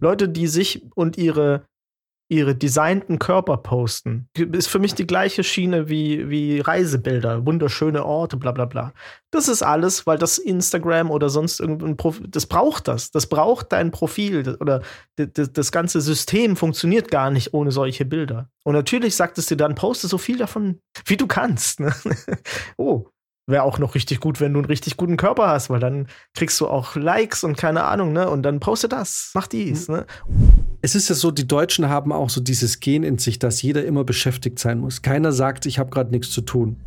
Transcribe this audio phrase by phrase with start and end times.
[0.00, 1.64] Leute, die sich und ihre
[2.30, 4.28] ihre designten Körper posten.
[4.34, 8.94] Ist für mich die gleiche Schiene wie, wie Reisebilder, wunderschöne Orte, bla bla bla.
[9.32, 13.10] Das ist alles, weil das Instagram oder sonst irgendein Profil, das braucht das.
[13.10, 14.82] Das braucht dein Profil oder
[15.16, 18.48] das, das ganze System funktioniert gar nicht ohne solche Bilder.
[18.62, 21.80] Und natürlich sagt es dir dann, poste so viel davon, wie du kannst.
[21.80, 21.92] Ne?
[22.76, 23.08] oh,
[23.50, 26.60] wäre auch noch richtig gut, wenn du einen richtig guten Körper hast, weil dann kriegst
[26.60, 28.28] du auch Likes und keine Ahnung, ne?
[28.28, 30.06] Und dann poste das, mach dies, ne?
[30.82, 33.84] Es ist ja so, die Deutschen haben auch so dieses Gen in sich, dass jeder
[33.84, 35.02] immer beschäftigt sein muss.
[35.02, 36.80] Keiner sagt, ich habe gerade nichts zu tun.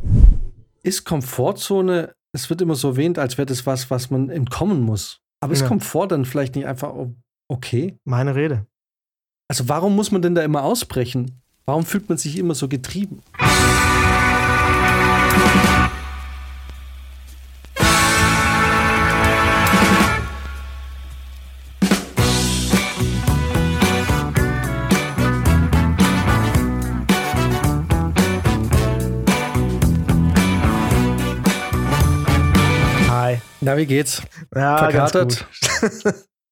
[0.81, 5.21] Ist Komfortzone, es wird immer so erwähnt, als wäre das was, was man entkommen muss.
[5.40, 5.68] Aber ist ja.
[5.68, 6.93] Komfort dann vielleicht nicht einfach
[7.48, 7.98] okay?
[8.05, 8.66] Meine Rede.
[9.48, 11.41] Also warum muss man denn da immer ausbrechen?
[11.66, 13.21] Warum fühlt man sich immer so getrieben?
[33.64, 34.22] Na, wie geht's?
[34.54, 35.48] Ja, Verkartet?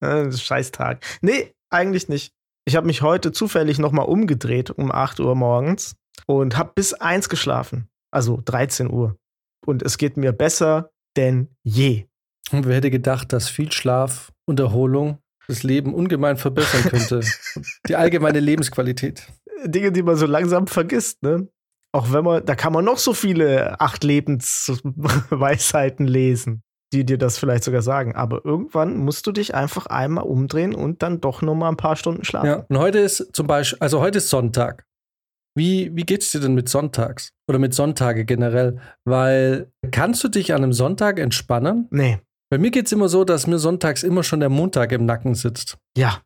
[0.39, 1.03] Scheißtag.
[1.21, 2.33] Nee, eigentlich nicht.
[2.65, 7.27] Ich habe mich heute zufällig nochmal umgedreht um 8 Uhr morgens und habe bis 1
[7.27, 7.89] geschlafen.
[8.11, 9.17] Also 13 Uhr.
[9.65, 12.05] Und es geht mir besser denn je.
[12.51, 15.17] Und wer hätte gedacht, dass viel Schlaf und Erholung
[15.47, 17.19] das Leben ungemein verbessern könnte?
[17.89, 19.27] die allgemeine Lebensqualität.
[19.65, 21.49] Dinge, die man so langsam vergisst, ne?
[21.91, 27.37] Auch wenn man, da kann man noch so viele acht Lebensweisheiten lesen die dir das
[27.37, 28.15] vielleicht sogar sagen.
[28.15, 31.95] Aber irgendwann musst du dich einfach einmal umdrehen und dann doch noch mal ein paar
[31.95, 32.47] Stunden schlafen.
[32.47, 34.85] Ja, und heute ist zum Beispiel, also heute ist Sonntag.
[35.55, 37.33] Wie, wie geht's dir denn mit Sonntags?
[37.49, 38.79] Oder mit Sonntage generell?
[39.05, 41.87] Weil kannst du dich an einem Sonntag entspannen?
[41.91, 42.19] Nee.
[42.49, 45.77] Bei mir geht's immer so, dass mir sonntags immer schon der Montag im Nacken sitzt.
[45.97, 46.21] Ja,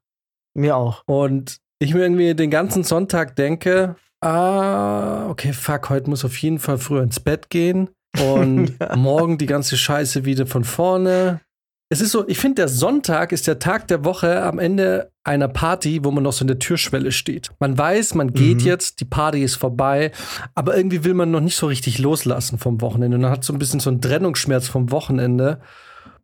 [0.56, 1.04] mir auch.
[1.06, 6.60] Und ich mir irgendwie den ganzen Sonntag denke, ah, okay, fuck, heute muss auf jeden
[6.60, 7.90] Fall früher ins Bett gehen.
[8.22, 8.96] Und ja.
[8.96, 11.42] morgen die ganze Scheiße wieder von vorne.
[11.90, 15.48] Es ist so, ich finde, der Sonntag ist der Tag der Woche am Ende einer
[15.48, 17.52] Party, wo man noch so in der Türschwelle steht.
[17.60, 18.66] Man weiß, man geht mhm.
[18.66, 20.12] jetzt, die Party ist vorbei,
[20.56, 23.16] aber irgendwie will man noch nicht so richtig loslassen vom Wochenende.
[23.16, 25.62] Und man hat so ein bisschen so einen Trennungsschmerz vom Wochenende.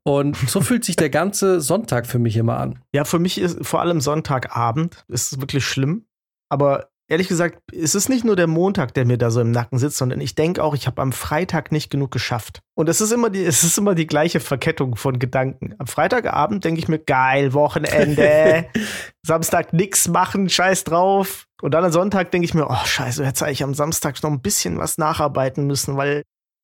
[0.03, 2.79] Und so fühlt sich der ganze Sonntag für mich immer an.
[2.93, 6.05] Ja, für mich ist vor allem Sonntagabend ist wirklich schlimm.
[6.49, 9.77] Aber ehrlich gesagt, es ist nicht nur der Montag, der mir da so im Nacken
[9.77, 12.61] sitzt, sondern ich denke auch, ich habe am Freitag nicht genug geschafft.
[12.73, 15.75] Und es ist immer die, es ist immer die gleiche Verkettung von Gedanken.
[15.77, 18.65] Am Freitagabend denke ich mir, geil, Wochenende,
[19.27, 21.47] Samstag nix machen, scheiß drauf.
[21.61, 24.41] Und dann am Sonntag denke ich mir, oh scheiße, jetzt eigentlich am Samstag noch ein
[24.41, 26.23] bisschen was nacharbeiten müssen, weil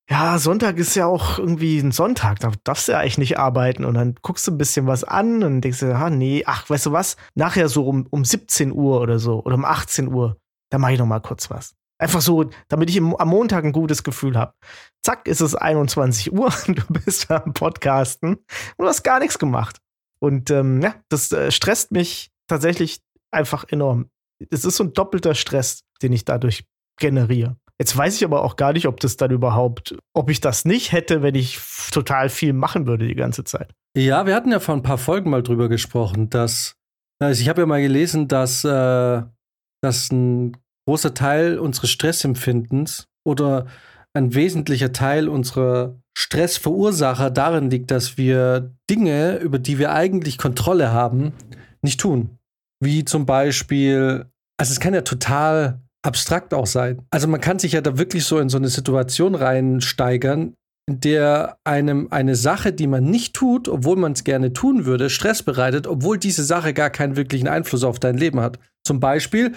[0.10, 3.84] ja, Sonntag ist ja auch irgendwie ein Sonntag, da darfst du ja eigentlich nicht arbeiten.
[3.84, 6.86] Und dann guckst du ein bisschen was an und denkst du, ah, nee, ach, weißt
[6.86, 7.18] du was?
[7.36, 10.38] Nachher so um, um 17 Uhr oder so oder um 18 Uhr,
[10.72, 11.74] da mache ich noch mal kurz was.
[12.00, 14.54] Einfach so, damit ich am Montag ein gutes Gefühl habe.
[15.04, 18.46] Zack, ist es 21 Uhr, du bist am Podcasten und
[18.78, 19.80] du hast gar nichts gemacht.
[20.20, 23.02] Und ähm, ja, das äh, stresst mich tatsächlich
[23.32, 24.10] einfach enorm.
[24.52, 26.66] Es ist so ein doppelter Stress, den ich dadurch
[27.00, 27.58] generiere.
[27.80, 30.92] Jetzt weiß ich aber auch gar nicht, ob das dann überhaupt, ob ich das nicht
[30.92, 31.60] hätte, wenn ich
[31.92, 33.72] total viel machen würde die ganze Zeit.
[33.96, 36.76] Ja, wir hatten ja vor ein paar Folgen mal drüber gesprochen, dass,
[37.20, 39.22] also ich habe ja mal gelesen, dass, äh,
[39.82, 40.58] dass ein
[40.88, 43.68] großer Teil unseres Stressempfindens oder
[44.16, 50.92] ein wesentlicher Teil unserer Stressverursacher darin liegt, dass wir Dinge, über die wir eigentlich Kontrolle
[50.92, 51.34] haben,
[51.84, 52.40] nicht tun.
[52.80, 54.26] Wie zum Beispiel,
[54.60, 57.02] also es kann ja total abstrakt auch sein.
[57.12, 60.54] Also man kann sich ja da wirklich so in so eine Situation reinsteigern,
[60.90, 65.10] in der einem eine Sache, die man nicht tut, obwohl man es gerne tun würde,
[65.10, 68.58] Stress bereitet, obwohl diese Sache gar keinen wirklichen Einfluss auf dein Leben hat.
[68.86, 69.54] Zum Beispiel,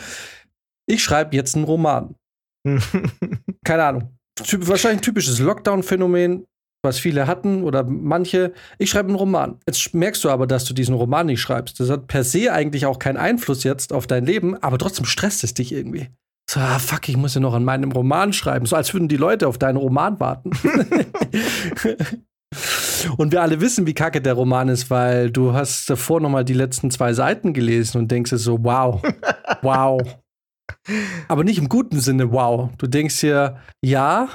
[0.86, 2.16] ich schreibe jetzt einen Roman.
[3.64, 4.16] Keine Ahnung.
[4.42, 6.46] Typ, wahrscheinlich ein typisches Lockdown-Phänomen,
[6.82, 8.52] was viele hatten oder manche.
[8.78, 9.60] Ich schreibe einen Roman.
[9.66, 11.78] Jetzt merkst du aber, dass du diesen Roman nicht schreibst.
[11.78, 15.44] Das hat per se eigentlich auch keinen Einfluss jetzt auf dein Leben, aber trotzdem stresst
[15.44, 16.08] es dich irgendwie.
[16.50, 18.66] So, ah, fuck, ich muss ja noch an meinem Roman schreiben.
[18.66, 20.50] So als würden die Leute auf deinen Roman warten.
[23.18, 26.44] und wir alle wissen, wie kacke der Roman ist, weil du hast davor noch mal
[26.44, 29.00] die letzten zwei Seiten gelesen und denkst dir so, wow,
[29.62, 30.00] wow.
[31.28, 32.70] Aber nicht im guten Sinne, wow.
[32.78, 34.28] Du denkst dir, ja,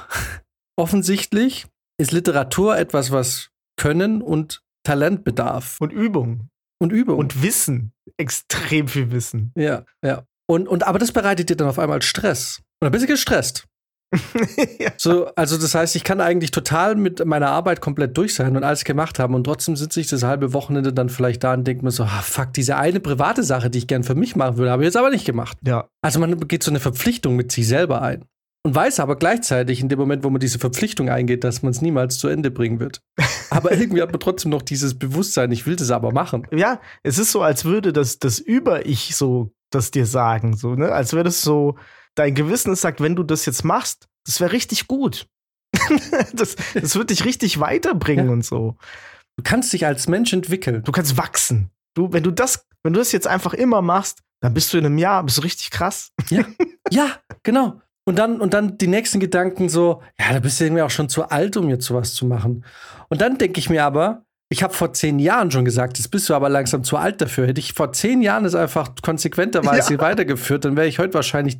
[0.78, 1.66] offensichtlich
[2.00, 5.76] ist Literatur etwas, was Können und Talent bedarf.
[5.82, 6.48] Und Übung.
[6.80, 7.18] Und Übung.
[7.18, 7.92] Und Wissen.
[8.16, 9.52] Extrem viel Wissen.
[9.54, 10.24] Ja, ja.
[10.48, 12.60] Und, und aber das bereitet dir dann auf einmal Stress.
[12.80, 13.66] Und dann bist du gestresst.
[14.78, 14.92] ja.
[14.96, 18.62] So, also das heißt, ich kann eigentlich total mit meiner Arbeit komplett durch sein und
[18.62, 21.84] alles gemacht haben und trotzdem sitze ich das halbe Wochenende dann vielleicht da und denke
[21.84, 24.70] mir so, ah, fuck, diese eine private Sache, die ich gern für mich machen würde,
[24.70, 25.58] habe ich jetzt aber nicht gemacht.
[25.66, 25.88] Ja.
[26.02, 28.24] Also man geht so eine Verpflichtung mit sich selber ein
[28.66, 31.82] und weiß aber gleichzeitig in dem Moment, wo man diese Verpflichtung eingeht, dass man es
[31.82, 33.00] niemals zu Ende bringen wird.
[33.50, 36.48] Aber irgendwie hat man trotzdem noch dieses Bewusstsein, ich will das aber machen.
[36.50, 40.92] Ja, es ist so, als würde das, das Über-Ich so das dir sagen, so, ne?
[40.92, 41.76] Als wäre das so,
[42.14, 45.28] dein Gewissen sagt, wenn du das jetzt machst, das wäre richtig gut.
[46.32, 48.32] das, das wird dich richtig weiterbringen ja.
[48.32, 48.76] und so.
[49.36, 50.82] Du kannst dich als Mensch entwickeln.
[50.82, 51.70] Du kannst wachsen.
[51.94, 54.86] Du, wenn du das, wenn du das jetzt einfach immer machst, dann bist du in
[54.86, 56.12] einem Jahr, bist du richtig krass.
[56.30, 56.44] Ja,
[56.90, 57.10] ja,
[57.42, 57.80] genau.
[58.04, 61.08] Und dann, und dann die nächsten Gedanken so, ja, da bist du irgendwie auch schon
[61.08, 62.64] zu alt, um jetzt sowas zu machen.
[63.08, 66.28] Und dann denke ich mir aber, ich habe vor zehn Jahren schon gesagt, jetzt bist
[66.28, 67.46] du aber langsam zu alt dafür.
[67.46, 70.00] Hätte ich vor zehn Jahren es einfach konsequenterweise ja.
[70.00, 71.58] weitergeführt, dann wäre ich heute wahrscheinlich,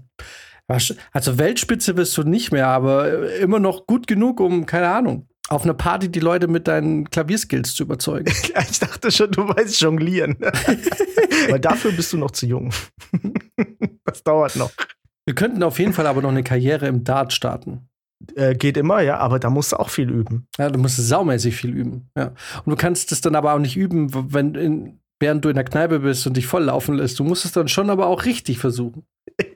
[0.69, 5.65] also Weltspitze bist du nicht mehr, aber immer noch gut genug, um, keine Ahnung, auf
[5.65, 8.33] einer Party die Leute mit deinen Klavierskills zu überzeugen.
[8.71, 10.37] ich dachte schon, du weißt jonglieren.
[11.49, 12.73] aber dafür bist du noch zu jung.
[14.05, 14.71] das dauert noch.
[15.25, 17.89] Wir könnten auf jeden Fall aber noch eine Karriere im Dart starten.
[18.35, 20.49] Äh, geht immer, ja, aber da musst du auch viel üben.
[20.59, 22.33] Ja, du musst saumäßig viel üben, ja.
[22.65, 25.65] Und du kannst es dann aber auch nicht üben, wenn in, während du in der
[25.65, 27.19] Kneipe bist und dich voll laufen lässt.
[27.19, 29.07] Du musst es dann schon aber auch richtig versuchen.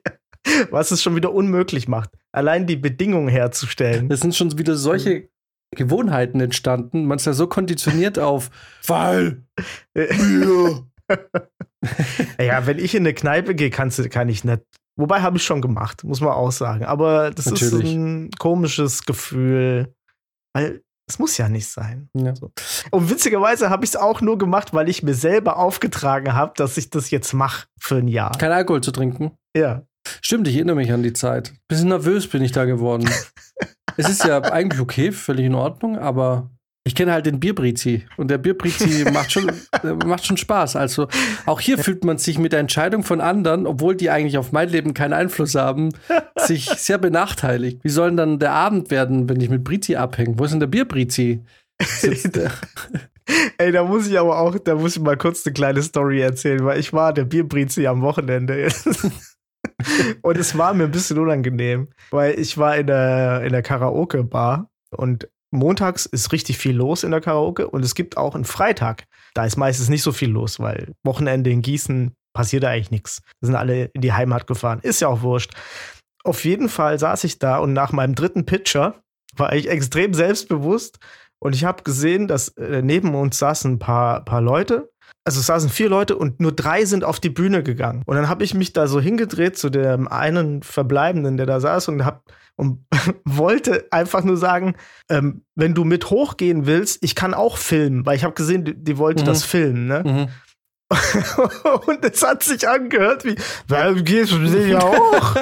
[0.70, 4.10] Was es schon wieder unmöglich macht, allein die Bedingungen herzustellen.
[4.10, 5.28] Es sind schon wieder solche
[5.76, 7.06] Gewohnheiten entstanden.
[7.06, 8.50] Man ist ja so konditioniert auf
[8.82, 9.42] Fall.
[9.94, 10.82] ja,
[12.66, 14.62] wenn ich in eine Kneipe gehe, kannst, kann ich nicht
[14.96, 16.84] Wobei habe ich schon gemacht, muss man auch sagen.
[16.84, 17.84] Aber das Natürlich.
[17.84, 19.94] ist ein komisches Gefühl,
[20.54, 22.08] weil es muss ja nicht sein.
[22.14, 22.34] Ja.
[22.90, 26.76] Und witzigerweise habe ich es auch nur gemacht, weil ich mir selber aufgetragen habe, dass
[26.76, 28.32] ich das jetzt mache für ein Jahr.
[28.38, 29.32] Kein Alkohol zu trinken.
[29.56, 29.82] Ja.
[30.22, 31.52] Stimmt, ich erinnere mich an die Zeit.
[31.68, 33.10] Bisschen nervös bin ich da geworden.
[33.96, 36.50] es ist ja eigentlich okay, völlig in Ordnung, aber
[36.84, 39.50] ich kenne halt den Bierbrizi und der Bierbrizi macht schon,
[40.06, 40.76] macht schon Spaß.
[40.76, 41.08] Also
[41.44, 44.70] auch hier fühlt man sich mit der Entscheidung von anderen, obwohl die eigentlich auf mein
[44.70, 45.90] Leben keinen Einfluss haben,
[46.36, 47.84] sich sehr benachteiligt.
[47.84, 50.38] Wie soll denn dann der Abend werden, wenn ich mit Brizi abhänge?
[50.38, 51.44] Wo ist denn der Bierbrizi?
[53.58, 56.64] Ey, da muss ich aber auch, da muss ich mal kurz eine kleine Story erzählen,
[56.64, 58.68] weil ich war der Bierbrizi am Wochenende.
[60.22, 64.68] und es war mir ein bisschen unangenehm, weil ich war in der, in der Karaoke-Bar
[64.90, 69.04] und montags ist richtig viel los in der Karaoke und es gibt auch einen Freitag.
[69.34, 73.22] Da ist meistens nicht so viel los, weil Wochenende in Gießen passiert da eigentlich nichts.
[73.40, 74.80] Da sind alle in die Heimat gefahren.
[74.82, 75.52] Ist ja auch wurscht.
[76.24, 79.02] Auf jeden Fall saß ich da und nach meinem dritten Pitcher
[79.36, 80.98] war ich extrem selbstbewusst
[81.38, 84.90] und ich habe gesehen, dass äh, neben uns saßen ein paar, paar Leute.
[85.24, 88.02] Also es saßen vier Leute und nur drei sind auf die Bühne gegangen.
[88.06, 91.88] Und dann habe ich mich da so hingedreht zu dem einen Verbleibenden, der da saß
[91.88, 92.22] und habe
[92.56, 92.84] und
[93.24, 94.76] wollte einfach nur sagen,
[95.08, 98.74] ähm, wenn du mit hochgehen willst, ich kann auch filmen, weil ich habe gesehen, die,
[98.74, 99.26] die wollte mhm.
[99.26, 100.02] das filmen, ne?
[100.04, 100.28] Mhm.
[101.86, 103.36] und es hat sich angehört wie,
[103.68, 105.36] warum gehst du ja hoch?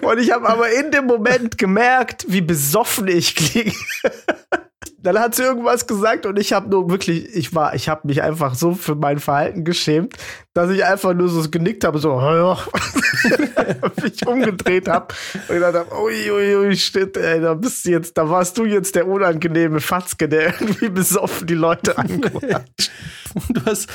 [0.02, 3.72] und ich habe aber in dem Moment gemerkt, wie besoffen ich klinge.
[4.98, 8.22] Dann hat sie irgendwas gesagt und ich habe nur wirklich, ich war, ich habe mich
[8.22, 10.14] einfach so für mein Verhalten geschämt,
[10.54, 12.14] dass ich einfach nur so genickt habe, so,
[14.02, 15.14] mich umgedreht habe
[15.48, 18.64] und gedacht habe, ui, ui, ui, shit, ey, da bist du jetzt, da warst du
[18.64, 22.44] jetzt der unangenehme Fatzke, der irgendwie besoffen die Leute anguckt.
[23.48, 23.88] du hast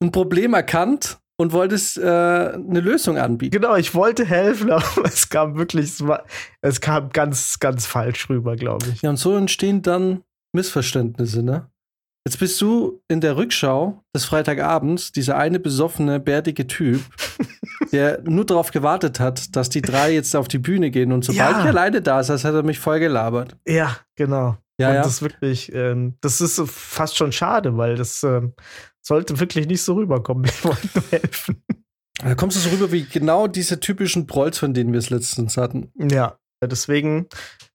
[0.00, 3.52] ein Problem erkannt und wolltest äh, eine Lösung anbieten.
[3.52, 6.24] Genau, ich wollte helfen, aber es kam wirklich, es, war,
[6.60, 9.00] es kam ganz, ganz falsch rüber, glaube ich.
[9.00, 11.70] Ja, und so entstehen dann Missverständnisse, ne?
[12.26, 17.00] Jetzt bist du in der Rückschau des Freitagabends dieser eine besoffene, bärtige Typ,
[17.92, 21.52] der nur darauf gewartet hat, dass die drei jetzt auf die Bühne gehen und sobald
[21.52, 21.60] ja.
[21.60, 23.56] ich alleine da ist, als hätte er mich voll gelabert.
[23.66, 24.58] Ja, genau.
[24.78, 25.02] Ja, und ja.
[25.02, 28.54] das ist wirklich, ähm, das ist fast schon schade, weil das ähm,
[29.00, 30.44] sollte wirklich nicht so rüberkommen.
[30.62, 31.62] Wir wollten nur helfen.
[32.22, 35.56] Da kommst du so rüber wie genau diese typischen Prolls, von denen wir es letztens
[35.56, 35.90] hatten.
[35.96, 37.26] Ja, Deswegen,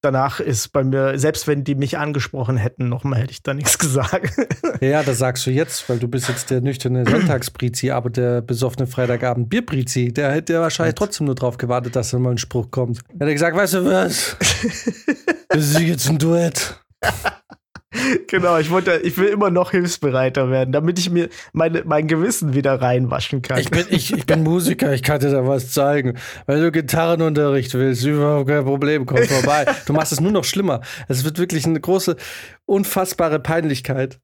[0.01, 3.79] danach ist bei mir, selbst wenn die mich angesprochen hätten, nochmal hätte ich da nichts
[3.79, 4.35] gesagt.
[4.79, 8.85] Ja, das sagst du jetzt, weil du bist jetzt der nüchterne Sonntagsbrizi, aber der besoffene
[8.85, 12.99] Freitagabend Bierbrizi, der hätte wahrscheinlich trotzdem nur drauf gewartet, dass da mal ein Spruch kommt.
[13.09, 14.37] Er hätte gesagt, weißt du was?
[15.47, 16.81] Das ist jetzt ein Duett.
[18.27, 22.53] genau, ich wollte, ich will immer noch hilfsbereiter werden, damit ich mir meine, mein Gewissen
[22.53, 23.59] wieder reinwaschen kann.
[23.59, 26.17] Ich bin, ich, ich bin Musiker, ich kann dir da was zeigen.
[26.45, 29.65] Wenn du Gitarrenunterricht willst, überhaupt kein Problem, komm vorbei.
[29.85, 30.81] Du machst es nur noch schlimmer.
[31.07, 32.15] Es wird wirklich eine große,
[32.65, 34.19] unfassbare Peinlichkeit.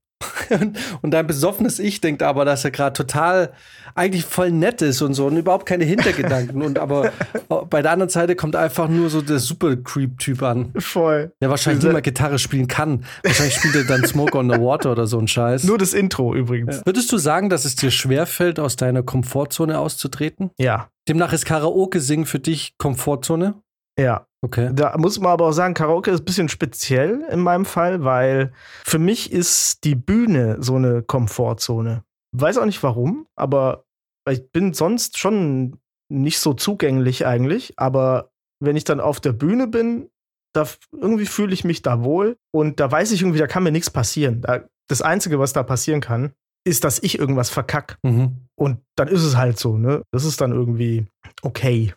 [1.01, 3.53] Und dein besoffenes Ich denkt aber, dass er gerade total
[3.95, 6.61] eigentlich voll nett ist und so und überhaupt keine Hintergedanken.
[6.61, 7.11] und aber
[7.69, 10.71] bei der anderen Seite kommt einfach nur so der super Creep-Typ an.
[10.77, 11.33] Voll.
[11.41, 13.05] Der wahrscheinlich mal Gitarre spielen kann.
[13.23, 15.63] Wahrscheinlich spielt er dann Smoke on the Water oder so ein Scheiß.
[15.65, 16.77] Nur das Intro übrigens.
[16.77, 16.85] Ja.
[16.85, 20.51] Würdest du sagen, dass es dir schwerfällt, aus deiner Komfortzone auszutreten?
[20.57, 20.89] Ja.
[21.07, 23.55] Demnach ist Karaoke singen für dich Komfortzone?
[23.99, 24.27] Ja.
[24.43, 24.71] Okay.
[24.73, 28.53] Da muss man aber auch sagen, Karaoke ist ein bisschen speziell in meinem Fall, weil
[28.83, 32.03] für mich ist die Bühne so eine Komfortzone.
[32.35, 33.85] Weiß auch nicht warum, aber
[34.27, 35.77] ich bin sonst schon
[36.09, 40.09] nicht so zugänglich eigentlich, aber wenn ich dann auf der Bühne bin,
[40.53, 43.71] da irgendwie fühle ich mich da wohl und da weiß ich irgendwie, da kann mir
[43.71, 44.41] nichts passieren.
[44.41, 46.33] Da, das Einzige, was da passieren kann,
[46.65, 47.97] ist, dass ich irgendwas verkack.
[48.03, 48.47] Mhm.
[48.55, 50.03] Und dann ist es halt so, ne?
[50.11, 51.07] Das ist dann irgendwie
[51.41, 51.93] okay.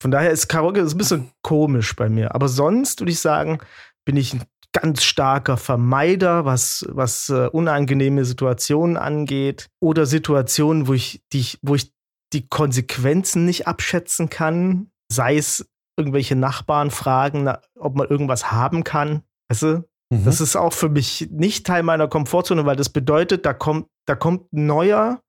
[0.00, 2.34] Von daher ist Karaoke ist ein bisschen komisch bei mir.
[2.34, 3.58] Aber sonst würde ich sagen,
[4.04, 9.68] bin ich ein ganz starker Vermeider, was, was äh, unangenehme Situationen angeht.
[9.80, 11.92] Oder Situationen, wo ich, die, wo ich
[12.32, 14.90] die Konsequenzen nicht abschätzen kann.
[15.10, 19.22] Sei es irgendwelche Nachbarn fragen, ob man irgendwas haben kann.
[19.48, 19.84] Weißt du?
[20.10, 20.24] Mhm.
[20.24, 24.14] Das ist auch für mich nicht Teil meiner Komfortzone, weil das bedeutet, da kommt, da
[24.14, 25.20] kommt ein neuer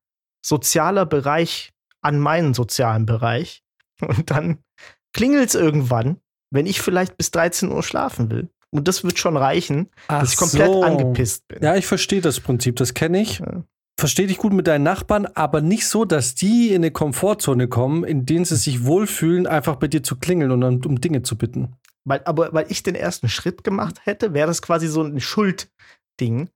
[0.45, 1.71] sozialer Bereich
[2.01, 3.63] an meinen sozialen Bereich.
[4.01, 4.59] Und dann
[5.13, 6.17] klingelt es irgendwann,
[6.51, 8.49] wenn ich vielleicht bis 13 Uhr schlafen will.
[8.71, 10.83] Und das wird schon reichen, Ach dass ich komplett so.
[10.83, 11.63] angepisst bin.
[11.63, 13.39] Ja, ich verstehe das Prinzip, das kenne ich.
[13.39, 13.63] Ja.
[13.99, 18.03] Verstehe dich gut mit deinen Nachbarn, aber nicht so, dass die in eine Komfortzone kommen,
[18.03, 21.37] in denen sie sich wohlfühlen, einfach bei dir zu klingeln und dann um Dinge zu
[21.37, 21.75] bitten.
[22.05, 26.49] Weil, aber weil ich den ersten Schritt gemacht hätte, wäre das quasi so ein Schuldding.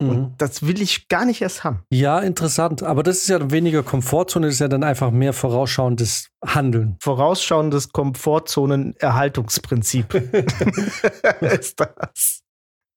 [0.00, 0.10] Mhm.
[0.10, 1.80] Und das will ich gar nicht erst haben.
[1.92, 2.82] Ja, interessant.
[2.82, 6.96] Aber das ist ja weniger Komfortzone, das ist ja dann einfach mehr vorausschauendes Handeln.
[7.02, 10.14] Vorausschauendes Komfortzonen-Erhaltungsprinzip
[11.40, 12.40] ist das.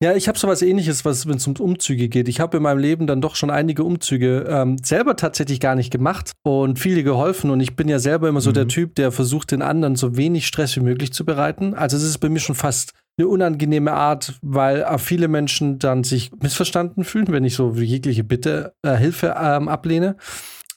[0.04, 2.28] Ja, ich habe sowas ähnliches, was wenn es um Umzüge geht.
[2.28, 5.92] Ich habe in meinem Leben dann doch schon einige Umzüge ähm, selber tatsächlich gar nicht
[5.92, 7.52] gemacht und viele geholfen.
[7.52, 8.56] Und ich bin ja selber immer so Mhm.
[8.56, 11.76] der Typ, der versucht, den anderen so wenig Stress wie möglich zu bereiten.
[11.76, 16.04] Also es ist bei mir schon fast eine unangenehme Art, weil auch viele Menschen dann
[16.04, 20.18] sich missverstanden fühlen, wenn ich so jegliche Bitte, äh, Hilfe ähm, ablehne.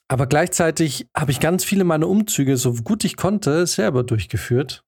[0.08, 4.84] Aber gleichzeitig habe ich ganz viele meiner Umzüge, so gut ich konnte, selber durchgeführt.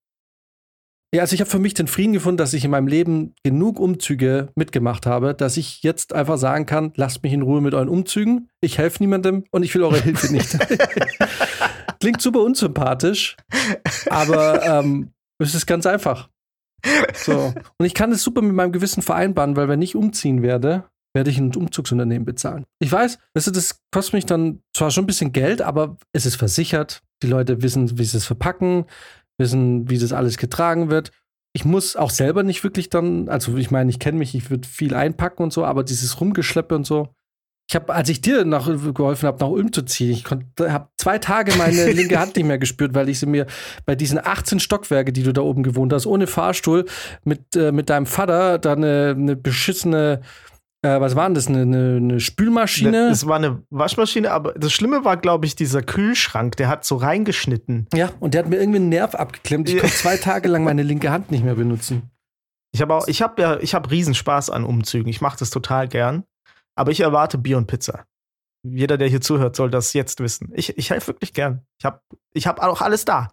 [1.15, 3.81] Ja, also ich habe für mich den Frieden gefunden, dass ich in meinem Leben genug
[3.81, 7.89] Umzüge mitgemacht habe, dass ich jetzt einfach sagen kann, lasst mich in Ruhe mit euren
[7.89, 8.51] Umzügen.
[8.61, 10.59] Ich helfe niemandem und ich will eure Hilfe nicht.
[12.01, 13.37] Klingt super unsympathisch,
[14.11, 16.29] aber ähm, es ist ganz einfach.
[17.14, 17.52] So.
[17.78, 21.30] Und ich kann es super mit meinem Gewissen vereinbaren, weil wenn ich umziehen werde, werde
[21.30, 22.64] ich ein Umzugsunternehmen bezahlen.
[22.78, 26.37] Ich weiß, also das kostet mich dann zwar schon ein bisschen Geld, aber es ist
[26.37, 27.02] versichert.
[27.23, 28.85] Die Leute wissen, wie sie es verpacken,
[29.38, 31.11] wissen, wie das alles getragen wird.
[31.54, 34.68] Ich muss auch selber nicht wirklich dann, also ich meine, ich kenne mich, ich würde
[34.68, 37.09] viel einpacken und so, aber dieses Rumgeschleppe und so.
[37.68, 41.18] Ich habe, als ich dir nach, geholfen habe, nach Ulm zu ziehen, ich habe zwei
[41.18, 43.46] Tage meine linke Hand nicht mehr gespürt, weil ich sie mir
[43.85, 46.85] bei diesen 18 Stockwerke, die du da oben gewohnt hast, ohne Fahrstuhl,
[47.25, 50.20] mit, äh, mit deinem Vater da eine, eine beschissene,
[50.82, 53.08] äh, was war denn das, eine, eine, eine Spülmaschine?
[53.08, 56.94] Es war eine Waschmaschine, aber das Schlimme war, glaube ich, dieser Kühlschrank, der hat so
[56.94, 57.88] reingeschnitten.
[57.92, 59.68] Ja, und der hat mir irgendwie einen Nerv abgeklemmt.
[59.68, 62.11] Ich konnte zwei Tage lang meine linke Hand nicht mehr benutzen.
[62.73, 65.08] Ich habe auch, ich habe ja, ich habe Riesenspaß an Umzügen.
[65.08, 66.25] Ich mache das total gern.
[66.76, 68.06] Aber ich erwarte Bier und Pizza.
[68.62, 70.52] Jeder, der hier zuhört, soll das jetzt wissen.
[70.54, 71.64] Ich, ich helfe wirklich gern.
[71.78, 72.00] Ich habe
[72.33, 73.28] ich hab auch alles da.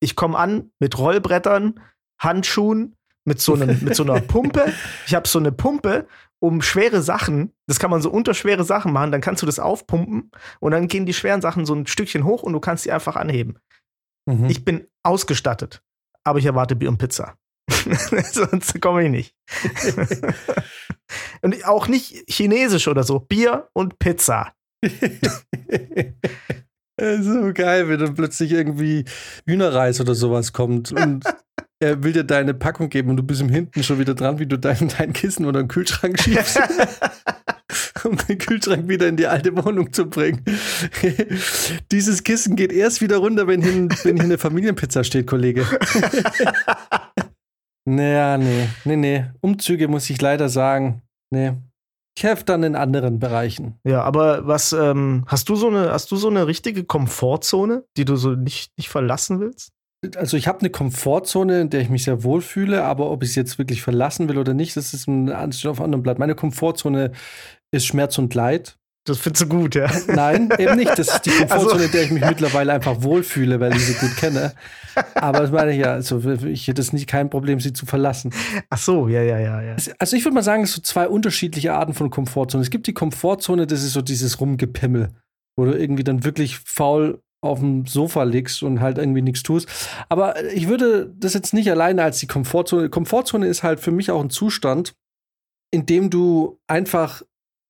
[0.00, 1.80] Ich komme an mit Rollbrettern,
[2.20, 4.72] Handschuhen, mit so, einem, mit so einer Pumpe.
[5.06, 6.08] Ich habe so eine Pumpe,
[6.40, 9.60] um schwere Sachen, das kann man so unter schwere Sachen machen, dann kannst du das
[9.60, 12.90] aufpumpen und dann gehen die schweren Sachen so ein Stückchen hoch und du kannst die
[12.90, 13.58] einfach anheben.
[14.26, 14.46] Mhm.
[14.46, 15.84] Ich bin ausgestattet,
[16.24, 17.36] aber ich erwarte Bier und Pizza.
[18.32, 19.34] Sonst komme ich nicht.
[21.42, 23.18] und auch nicht chinesisch oder so.
[23.20, 24.54] Bier und Pizza.
[27.00, 29.04] so geil, wenn dann plötzlich irgendwie
[29.46, 31.24] Hühnerreis oder sowas kommt und
[31.82, 34.46] er will dir deine Packung geben und du bist im Hinten schon wieder dran, wie
[34.46, 36.60] du dein, dein Kissen oder den Kühlschrank schiebst,
[38.04, 40.44] um den Kühlschrank wieder in die alte Wohnung zu bringen.
[41.90, 45.66] Dieses Kissen geht erst wieder runter, wenn hier, wenn hier eine Familienpizza steht, Kollege.
[47.84, 49.24] Naja, nee, nee, nee.
[49.40, 51.02] Umzüge muss ich leider sagen.
[51.30, 51.54] Nee.
[52.16, 53.78] Ich helfe dann in anderen Bereichen.
[53.84, 58.04] Ja, aber was, ähm, hast du so eine, hast du so eine richtige Komfortzone, die
[58.04, 59.72] du so nicht, nicht verlassen willst?
[60.16, 63.30] Also ich habe eine Komfortzone, in der ich mich sehr wohl fühle, aber ob ich
[63.30, 66.18] es jetzt wirklich verlassen will oder nicht, das ist ein Anstieg auf anderen Blatt.
[66.18, 67.12] Meine Komfortzone
[67.70, 68.78] ist Schmerz und Leid.
[69.04, 69.90] Das findest du gut, ja?
[70.06, 70.96] Nein, eben nicht.
[70.96, 73.94] Das ist die Komfortzone, also, in der ich mich mittlerweile einfach wohlfühle, weil ich sie
[73.94, 74.54] gut kenne.
[75.14, 78.32] Aber das meine ich ja, also ich hätte es nicht kein Problem, sie zu verlassen.
[78.70, 79.60] Ach so, ja, ja, ja.
[79.60, 79.76] ja.
[79.98, 82.62] Also ich würde mal sagen, es sind so zwei unterschiedliche Arten von Komfortzone.
[82.62, 85.10] Es gibt die Komfortzone, das ist so dieses Rumgepimmel,
[85.56, 89.68] wo du irgendwie dann wirklich faul auf dem Sofa liegst und halt irgendwie nichts tust.
[90.08, 92.88] Aber ich würde das jetzt nicht alleine als die Komfortzone.
[92.88, 94.94] Komfortzone ist halt für mich auch ein Zustand,
[95.72, 97.22] in dem du einfach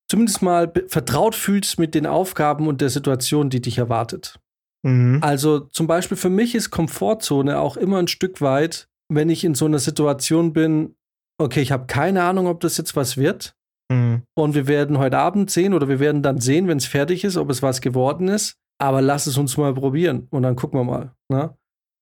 [0.09, 4.39] zumindest mal vertraut fühlst mit den Aufgaben und der Situation, die dich erwartet.
[4.83, 5.19] Mhm.
[5.21, 9.55] Also zum Beispiel für mich ist Komfortzone auch immer ein Stück weit, wenn ich in
[9.55, 10.95] so einer Situation bin,
[11.39, 13.55] okay, ich habe keine Ahnung, ob das jetzt was wird.
[13.91, 14.23] Mhm.
[14.35, 17.37] Und wir werden heute Abend sehen oder wir werden dann sehen, wenn es fertig ist,
[17.37, 18.57] ob es was geworden ist.
[18.79, 21.13] Aber lass es uns mal probieren und dann gucken wir mal.
[21.29, 21.55] Ne?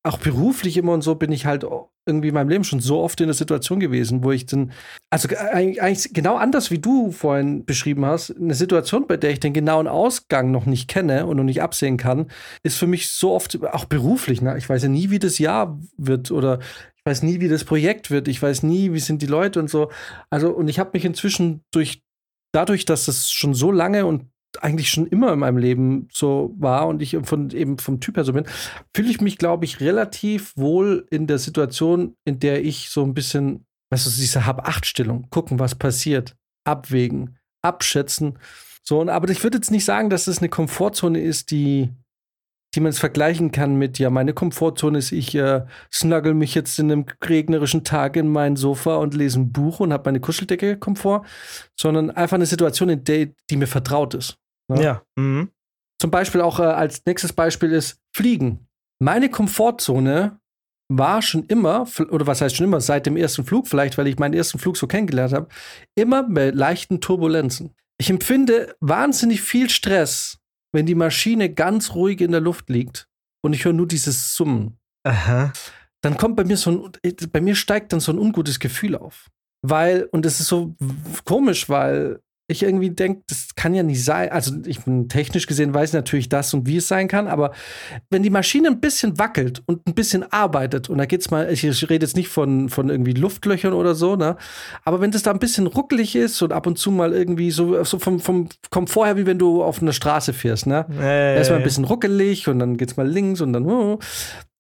[0.03, 1.63] Auch beruflich immer und so bin ich halt
[2.07, 4.71] irgendwie in meinem Leben schon so oft in der Situation gewesen, wo ich dann,
[5.11, 9.53] also eigentlich genau anders wie du vorhin beschrieben hast, eine Situation, bei der ich den
[9.53, 12.31] genauen Ausgang noch nicht kenne und noch nicht absehen kann,
[12.63, 14.41] ist für mich so oft auch beruflich.
[14.41, 14.57] Ne?
[14.57, 16.59] Ich weiß ja nie, wie das Jahr wird oder
[16.97, 18.27] ich weiß nie, wie das Projekt wird.
[18.27, 19.91] Ich weiß nie, wie sind die Leute und so.
[20.31, 22.03] Also, und ich habe mich inzwischen durch,
[22.51, 26.87] dadurch, dass das schon so lange und eigentlich schon immer in meinem Leben so war
[26.87, 28.45] und ich von, eben vom Typ her so bin,
[28.95, 33.13] fühle ich mich, glaube ich, relativ wohl in der Situation, in der ich so ein
[33.13, 38.39] bisschen, weißt du, diese Hab-Acht-Stellung, gucken, was passiert, abwägen, abschätzen.
[38.83, 41.89] So, und, aber ich würde jetzt nicht sagen, dass es eine Komfortzone ist, die,
[42.73, 46.79] die man es vergleichen kann mit, ja, meine Komfortzone ist, ich äh, snuggle mich jetzt
[46.79, 50.77] in einem regnerischen Tag in mein Sofa und lese ein Buch und habe meine Kuscheldecke
[50.77, 51.23] Komfort,
[51.77, 54.37] sondern einfach eine Situation, in der die mir vertraut ist.
[54.69, 54.83] Ne?
[54.83, 55.01] Ja.
[55.17, 55.49] Mhm.
[55.99, 58.67] Zum Beispiel auch äh, als nächstes Beispiel ist Fliegen.
[58.99, 60.39] Meine Komfortzone
[60.89, 64.19] war schon immer, oder was heißt schon immer, seit dem ersten Flug, vielleicht weil ich
[64.19, 65.47] meinen ersten Flug so kennengelernt habe,
[65.95, 67.73] immer mit leichten Turbulenzen.
[67.97, 70.40] Ich empfinde wahnsinnig viel Stress,
[70.71, 73.07] wenn die Maschine ganz ruhig in der Luft liegt
[73.43, 74.77] und ich höre nur dieses Summen.
[75.03, 75.51] Aha.
[76.01, 76.91] Dann kommt bei mir so ein,
[77.31, 79.29] bei mir steigt dann so ein ungutes Gefühl auf.
[79.63, 80.75] Weil, und es ist so
[81.23, 82.19] komisch, weil
[82.51, 84.29] ich irgendwie denke, das kann ja nicht sein.
[84.31, 87.51] Also, ich bin technisch gesehen weiß natürlich das und wie es sein kann, aber
[88.09, 91.63] wenn die Maschine ein bisschen wackelt und ein bisschen arbeitet, und da geht's mal, ich
[91.89, 94.37] rede jetzt nicht von, von irgendwie Luftlöchern oder so, ne?
[94.83, 97.83] Aber wenn das da ein bisschen ruckelig ist und ab und zu mal irgendwie so,
[97.83, 100.85] so vom, vom, kommt vorher, wie wenn du auf einer Straße fährst, ne?
[100.99, 101.37] Äh.
[101.37, 103.99] Erstmal ein bisschen ruckelig und dann geht's mal links und dann, oh,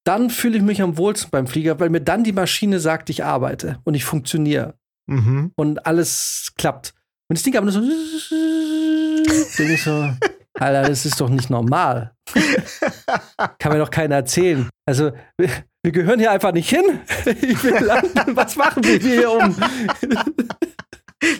[0.03, 3.23] dann fühle ich mich am wohlsten beim Flieger, weil mir dann die Maschine sagt, ich
[3.23, 4.75] arbeite und ich funktioniere.
[5.07, 5.51] Mhm.
[5.55, 6.93] Und alles klappt.
[7.31, 7.79] Und das Ding aber nur so,
[9.57, 10.13] denke ich so,
[10.59, 12.11] Alter, das ist doch nicht normal.
[13.57, 14.69] Kann mir doch keiner erzählen.
[14.85, 15.47] Also, wir,
[15.81, 16.99] wir gehören hier einfach nicht hin.
[17.25, 18.35] Ich will landen.
[18.35, 19.55] Was machen wir hier um?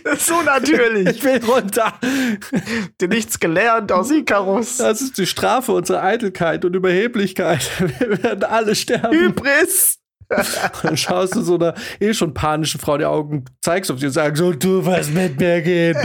[0.05, 1.09] Das ist so natürlich.
[1.09, 1.99] Ich will runter.
[3.01, 4.77] Dir nichts gelernt aus Icarus.
[4.77, 7.69] Das ist die Strafe unserer Eitelkeit und Überheblichkeit.
[7.99, 9.13] Wir werden alle sterben.
[9.13, 10.00] Hybris.
[10.83, 14.11] Dann schaust du so einer eh schon panischen Frau die Augen, zeigst auf sie und
[14.11, 15.95] sagst so, du was mit mir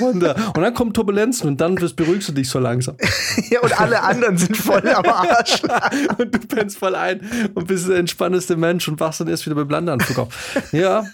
[0.00, 0.34] runter.
[0.54, 2.96] Und dann kommen Turbulenzen und dann beruhigst du dich so langsam.
[3.50, 5.62] ja, und alle anderen sind voll am Arsch.
[6.18, 7.20] und du pennst voll ein
[7.54, 10.72] und bist der entspannteste Mensch und wachst dann erst wieder mit Landeanflug auf.
[10.72, 11.04] Ja.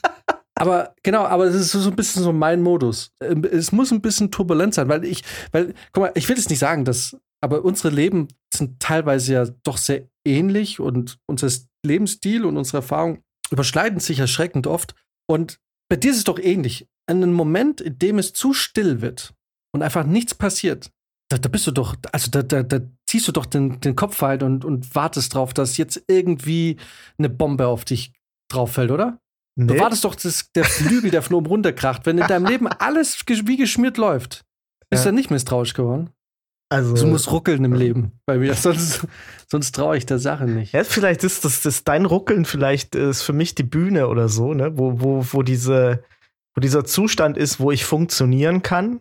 [0.54, 3.12] Aber genau, aber es ist so ein bisschen so mein Modus.
[3.22, 6.50] Ähm, es muss ein bisschen turbulent sein, weil ich, weil, guck mal, ich will jetzt
[6.50, 11.48] nicht sagen, dass, aber unsere Leben sind teilweise ja doch sehr ähnlich und unser
[11.84, 14.94] Lebensstil und unsere Erfahrungen überschneiden sich erschreckend oft.
[15.28, 16.88] Und bei dir ist es doch ähnlich.
[17.08, 19.34] In einem Moment, in dem es zu still wird
[19.72, 20.90] und einfach nichts passiert,
[21.30, 24.20] da, da bist du doch, also da, da, da ziehst du doch den, den Kopf
[24.20, 26.76] halt und, und wartest drauf, dass jetzt irgendwie
[27.18, 28.12] eine Bombe auf dich
[28.50, 29.20] drauf fällt, oder?
[29.56, 29.74] Nee.
[29.74, 32.06] Du wartest doch, dass der Flügel, der von oben runterkracht.
[32.06, 34.44] Wenn in deinem Leben alles wie geschmiert läuft,
[34.90, 35.12] bist du ja.
[35.12, 36.10] nicht misstrauisch geworden.
[36.72, 39.06] Also, du musst ruckeln im Leben bei mir, sonst,
[39.48, 40.72] sonst traue ich der Sache nicht.
[40.72, 44.54] Ja, vielleicht ist das, das dein Ruckeln, vielleicht ist für mich die Bühne oder so,
[44.54, 44.78] ne?
[44.78, 46.04] Wo, wo, wo, diese,
[46.54, 49.00] wo dieser Zustand ist, wo ich funktionieren kann,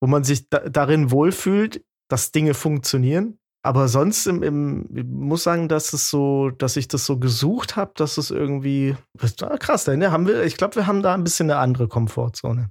[0.00, 3.38] wo man sich da, darin wohlfühlt, dass Dinge funktionieren.
[3.64, 7.74] Aber sonst im, im, ich muss sagen, dass es so, dass ich das so gesucht
[7.74, 8.94] habe, dass es irgendwie
[9.42, 10.12] ah, krass, ne?
[10.12, 12.70] Haben wir, ich glaube, wir haben da ein bisschen eine andere Komfortzone.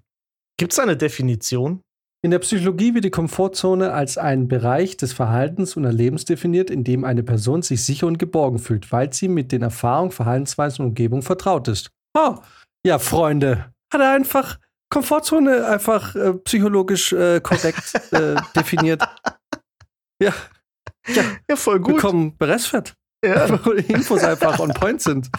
[0.57, 1.81] Gibt es eine Definition?
[2.25, 6.83] In der Psychologie wird die Komfortzone als ein Bereich des Verhaltens und Erlebens definiert, in
[6.83, 10.89] dem eine Person sich sicher und geborgen fühlt, weil sie mit den Erfahrungen, Verhaltensweisen und
[10.89, 11.91] Umgebung vertraut ist.
[12.17, 12.37] Oh,
[12.83, 14.57] ja, Freunde, hat er einfach
[14.89, 19.03] Komfortzone einfach äh, psychologisch äh, korrekt äh, definiert.
[20.19, 20.33] Ja.
[21.07, 21.23] ja.
[21.47, 21.97] Ja, voll gut.
[21.97, 22.95] Bekommen Beressfett.
[23.23, 23.45] Ja.
[23.87, 25.29] Infos einfach on point sind.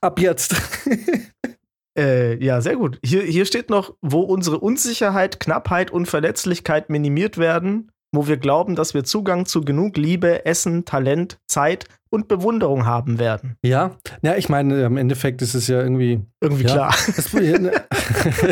[0.00, 0.56] Ab jetzt.
[1.98, 2.98] Äh, ja, sehr gut.
[3.04, 8.76] Hier, hier steht noch, wo unsere Unsicherheit, Knappheit und Verletzlichkeit minimiert werden, wo wir glauben,
[8.76, 13.56] dass wir Zugang zu genug Liebe, Essen, Talent, Zeit und Bewunderung haben werden.
[13.62, 16.20] Ja, ja, ich meine, im Endeffekt ist es ja irgendwie.
[16.40, 16.94] Irgendwie ja, klar.
[17.16, 17.72] Das, ne,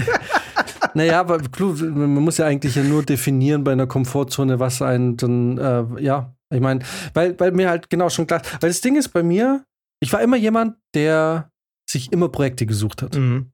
[0.94, 5.58] naja, aber man muss ja eigentlich ja nur definieren bei einer Komfortzone, was einen dann,
[5.58, 6.80] äh, ja, ich meine,
[7.14, 9.64] weil, weil mir halt genau schon klar, weil das Ding ist bei mir,
[10.00, 11.50] ich war immer jemand, der
[11.96, 13.50] sich immer Projekte gesucht hat Mhm.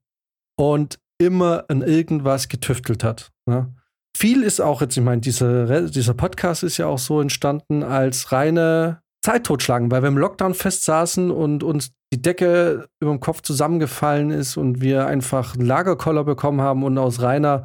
[0.57, 3.31] und immer an irgendwas getüftelt hat.
[3.45, 3.73] Ne?
[4.15, 8.31] Viel ist auch jetzt, ich meine, dieser, dieser Podcast ist ja auch so entstanden als
[8.31, 13.41] reine Zeit totschlagen, weil wir im Lockdown festsaßen und uns die Decke über dem Kopf
[13.41, 17.63] zusammengefallen ist und wir einfach einen Lagerkoller bekommen haben und aus reiner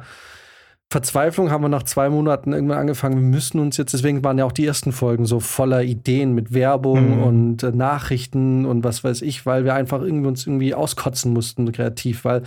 [0.91, 4.45] Verzweiflung haben wir nach zwei Monaten irgendwann angefangen, wir müssen uns jetzt, deswegen waren ja
[4.45, 7.23] auch die ersten Folgen so voller Ideen mit Werbung Mhm.
[7.23, 11.71] und äh, Nachrichten und was weiß ich, weil wir einfach irgendwie uns irgendwie auskotzen mussten
[11.71, 12.41] kreativ, weil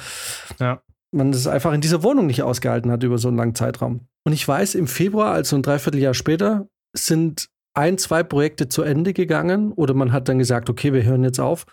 [0.58, 0.80] Ja.
[1.12, 4.00] man das einfach in dieser Wohnung nicht ausgehalten hat über so einen langen Zeitraum.
[4.24, 9.12] Und ich weiß, im Februar, also ein Dreivierteljahr später, sind ein, zwei Projekte zu Ende
[9.12, 11.64] gegangen oder man hat dann gesagt, okay, wir hören jetzt auf.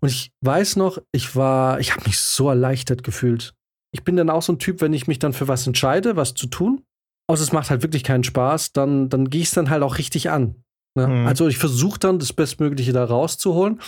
[0.00, 3.54] Und ich weiß noch, ich war, ich habe mich so erleichtert gefühlt.
[3.92, 6.34] Ich bin dann auch so ein Typ, wenn ich mich dann für was entscheide, was
[6.34, 6.82] zu tun,
[7.28, 9.98] außer es macht halt wirklich keinen Spaß, dann, dann gehe ich es dann halt auch
[9.98, 10.56] richtig an.
[10.94, 11.06] Ne?
[11.06, 11.26] Mhm.
[11.26, 13.80] Also ich versuche dann das Bestmögliche da rauszuholen.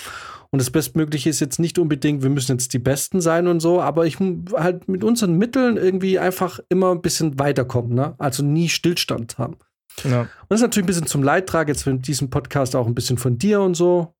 [0.51, 3.81] Und das Bestmögliche ist jetzt nicht unbedingt, wir müssen jetzt die Besten sein und so,
[3.81, 4.19] aber ich
[4.55, 8.15] halt mit unseren Mitteln irgendwie einfach immer ein bisschen weiterkommen, ne?
[8.19, 9.57] Also nie Stillstand haben.
[10.05, 10.21] Ja.
[10.21, 13.19] Und das ist natürlich ein bisschen zum Leidtrag jetzt mit diesem Podcast auch ein bisschen
[13.19, 14.15] von dir und so,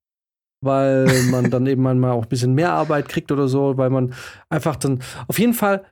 [0.65, 4.15] weil man dann eben manchmal auch ein bisschen mehr Arbeit kriegt oder so, weil man
[4.49, 5.85] einfach dann auf jeden Fall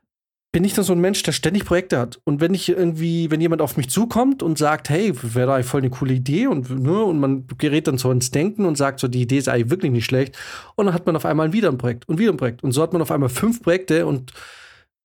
[0.53, 2.21] bin ich dann so ein Mensch, der ständig Projekte hat.
[2.25, 5.81] Und wenn ich irgendwie, wenn jemand auf mich zukommt und sagt, hey, wäre da voll
[5.81, 9.09] eine coole Idee und, ne, und man gerät dann so ins Denken und sagt so,
[9.09, 10.37] die Idee ist eigentlich wirklich nicht schlecht.
[10.77, 12.63] Und dann hat man auf einmal wieder ein Projekt und wieder ein Projekt.
[12.63, 14.35] Und so hat man auf einmal fünf Projekte und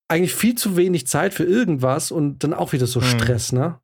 [0.10, 3.06] eigentlich viel zu wenig Zeit für irgendwas und dann auch wieder so Mhm.
[3.06, 3.80] Stress, ne?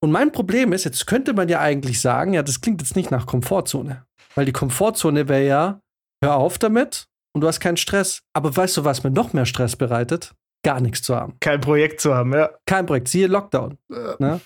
[0.00, 3.10] Und mein Problem ist, jetzt könnte man ja eigentlich sagen, ja, das klingt jetzt nicht
[3.10, 4.04] nach Komfortzone.
[4.38, 5.80] Weil die Komfortzone wäre ja,
[6.22, 8.22] hör auf damit und du hast keinen Stress.
[8.34, 10.32] Aber weißt du, was mir noch mehr Stress bereitet?
[10.64, 11.34] Gar nichts zu haben.
[11.40, 12.50] Kein Projekt zu haben, ja.
[12.64, 13.78] Kein Projekt, siehe Lockdown.
[14.20, 14.40] Ne?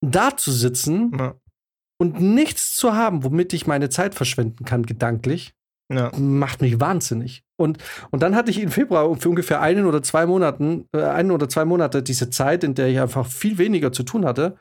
[0.00, 1.34] Da zu sitzen Ja.
[2.00, 5.54] und nichts zu haben, womit ich meine Zeit verschwenden kann, gedanklich,
[5.92, 6.10] Ja.
[6.18, 7.44] macht mich wahnsinnig.
[7.56, 7.78] Und,
[8.10, 11.48] und dann hatte ich im Februar für ungefähr einen oder zwei Monaten, äh, einen oder
[11.48, 14.56] zwei Monate diese Zeit, in der ich einfach viel weniger zu tun hatte,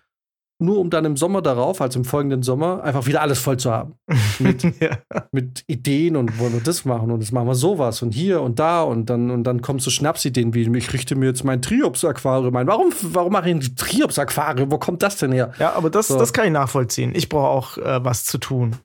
[0.60, 3.72] nur um dann im Sommer darauf, also im folgenden Sommer, einfach wieder alles voll zu
[3.72, 3.96] haben.
[4.40, 4.98] Mit, ja.
[5.32, 8.60] mit Ideen und wollen wir das machen und jetzt machen wir sowas und hier und
[8.60, 12.56] da und dann und dann kommen so Schnapsideen wie ich richte mir jetzt mein Triops-Aquarium
[12.56, 12.68] ein.
[12.68, 14.72] Warum, warum mache ich ein Triops-Aquarium?
[14.72, 15.54] Wo kommt das denn her?
[15.60, 16.18] ja, aber das, So.
[16.18, 17.14] das kann ich nachvollziehen.
[17.16, 18.76] Ich brauche auch äh, was zu tun.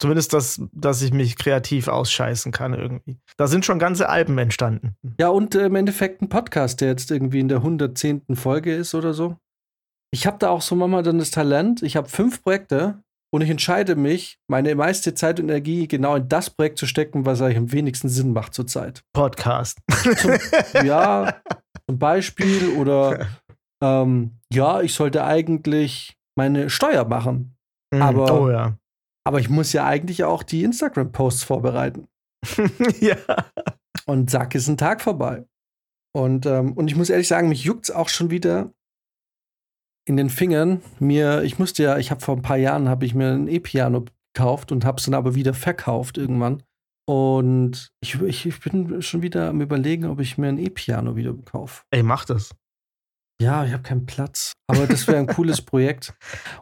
[0.00, 3.16] Zumindest, das, dass ich mich kreativ ausscheißen kann irgendwie.
[3.36, 4.96] Da sind schon ganze Alben entstanden.
[5.20, 8.22] Ja, und äh, im Endeffekt ein Podcast, der jetzt irgendwie in der 110.
[8.34, 9.36] Folge ist oder so.
[10.14, 11.82] Ich habe da auch so manchmal dann das Talent.
[11.82, 16.28] Ich habe fünf Projekte und ich entscheide mich, meine meiste Zeit und Energie genau in
[16.28, 19.02] das Projekt zu stecken, was eigentlich am wenigsten Sinn macht zurzeit.
[19.12, 19.80] Podcast.
[20.18, 20.38] Zum,
[20.84, 21.34] ja,
[21.88, 23.26] zum Beispiel oder
[23.82, 27.56] ähm, ja, ich sollte eigentlich meine Steuer machen.
[27.92, 28.02] Mhm.
[28.02, 28.78] Aber- oh ja.
[29.26, 32.06] Aber ich muss ja eigentlich auch die Instagram-Posts vorbereiten.
[33.00, 33.16] ja.
[34.06, 35.44] Und zack, ist ein Tag vorbei.
[36.14, 38.70] Und, ähm, und ich muss ehrlich sagen, mich juckt's auch schon wieder
[40.04, 40.82] in den Fingern.
[40.98, 44.04] Mir, ich musste ja, ich habe vor ein paar Jahren habe ich mir ein E-Piano
[44.34, 46.62] gekauft und habe es dann aber wieder verkauft irgendwann.
[47.06, 51.34] Und ich, ich, ich bin schon wieder am überlegen, ob ich mir ein E-Piano wieder
[51.34, 51.82] kaufe.
[51.90, 52.50] Ey, mach das.
[53.40, 54.52] Ja, ich habe keinen Platz.
[54.68, 56.14] Aber das wäre ein cooles Projekt.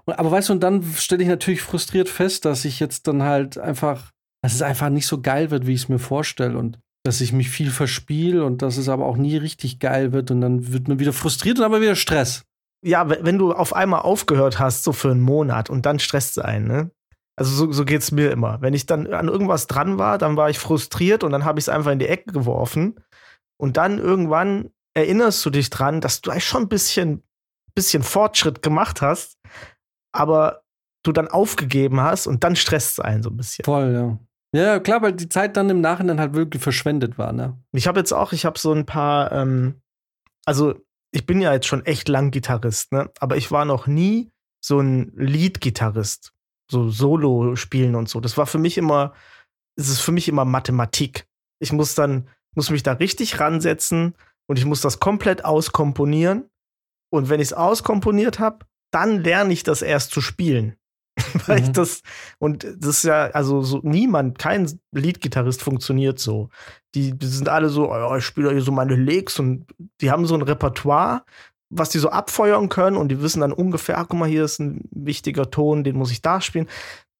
[0.05, 3.23] Und, aber weißt du, und dann stelle ich natürlich frustriert fest, dass ich jetzt dann
[3.23, 4.11] halt einfach,
[4.43, 6.59] dass es einfach nicht so geil wird, wie ich es mir vorstelle.
[6.59, 10.31] Und dass ich mich viel verspiele und dass es aber auch nie richtig geil wird.
[10.31, 12.45] Und dann wird man wieder frustriert und aber wieder Stress.
[12.85, 16.37] Ja, we- wenn du auf einmal aufgehört hast, so für einen Monat und dann stresst
[16.37, 16.91] es einen, ne?
[17.37, 18.61] Also so, so geht es mir immer.
[18.61, 21.65] Wenn ich dann an irgendwas dran war, dann war ich frustriert und dann habe ich
[21.65, 23.01] es einfach in die Ecke geworfen.
[23.57, 27.23] Und dann irgendwann erinnerst du dich dran, dass du eigentlich schon ein bisschen,
[27.75, 29.39] bisschen Fortschritt gemacht hast,
[30.13, 30.63] aber
[31.05, 33.65] du dann aufgegeben hast und dann stresst es einen so ein bisschen.
[33.65, 34.19] Voll, ja.
[34.55, 37.59] Ja, klar, weil die Zeit dann im Nachhinein halt wirklich verschwendet war, ne?
[37.73, 39.81] Ich habe jetzt auch, ich habe so ein paar, ähm,
[40.45, 40.75] also
[41.13, 43.11] ich bin ja jetzt schon echt lang Gitarrist, ne?
[43.21, 44.31] Aber ich war noch nie
[44.65, 46.33] so ein Lead-Gitarrist,
[46.71, 48.21] so Solo spielen und so.
[48.21, 49.13] Das war für mich immer,
[49.77, 51.27] es ist für mich immer Mathematik.
[51.61, 54.15] Ich muss dann, muss mich da richtig ransetzen
[54.47, 56.49] und ich muss das komplett auskomponieren.
[57.11, 60.77] Und wenn ich es auskomponiert habe, dann lerne ich das erst zu spielen.
[61.47, 61.65] weil mhm.
[61.65, 62.03] ich das,
[62.39, 66.49] und das ist ja, also so niemand, kein Leadgitarrist funktioniert so.
[66.95, 69.67] Die, die sind alle so, oh, ich spiele hier so meine Licks und
[70.01, 71.23] die haben so ein Repertoire,
[71.71, 74.59] was die so abfeuern können und die wissen dann ungefähr, ach, guck mal, hier ist
[74.59, 76.69] ein wichtiger Ton, den muss ich da spielen.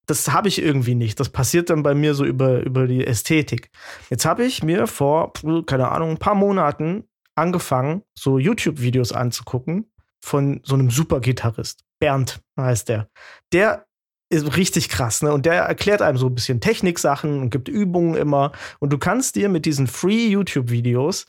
[0.07, 1.19] Das habe ich irgendwie nicht.
[1.21, 3.71] Das passiert dann bei mir so über, über die Ästhetik.
[4.11, 5.33] Jetzt habe ich mir vor,
[5.67, 9.91] keine Ahnung, ein paar Monaten angefangen, so YouTube-Videos anzugucken
[10.23, 11.85] von so einem Super-Gitarrist.
[11.99, 13.09] Bernd heißt der.
[13.53, 13.87] Der
[14.33, 15.33] ist richtig krass, ne?
[15.33, 18.53] Und der erklärt einem so ein bisschen Techniksachen und gibt Übungen immer.
[18.79, 21.27] Und du kannst dir mit diesen Free YouTube-Videos,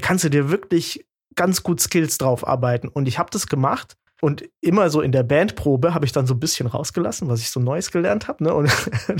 [0.00, 2.88] kannst du dir wirklich ganz gut Skills drauf arbeiten.
[2.88, 3.96] Und ich habe das gemacht.
[4.20, 7.50] Und immer so in der Bandprobe habe ich dann so ein bisschen rausgelassen, was ich
[7.50, 8.44] so Neues gelernt habe.
[8.44, 8.54] Ne?
[8.54, 8.70] Und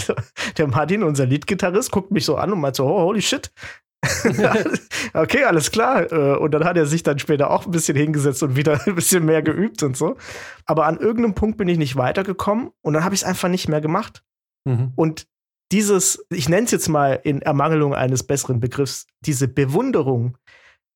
[0.58, 3.50] der Martin, unser Leadgitarrist, guckt mich so an und meint so, oh, holy shit,
[5.14, 6.10] okay, alles klar.
[6.10, 8.94] Äh, und dann hat er sich dann später auch ein bisschen hingesetzt und wieder ein
[8.94, 10.16] bisschen mehr geübt und so.
[10.66, 13.68] Aber an irgendeinem Punkt bin ich nicht weitergekommen und dann habe ich es einfach nicht
[13.68, 14.24] mehr gemacht.
[14.64, 14.92] Mhm.
[14.96, 15.26] Und
[15.70, 20.36] dieses, ich nenne es jetzt mal in Ermangelung eines besseren Begriffs, diese Bewunderung,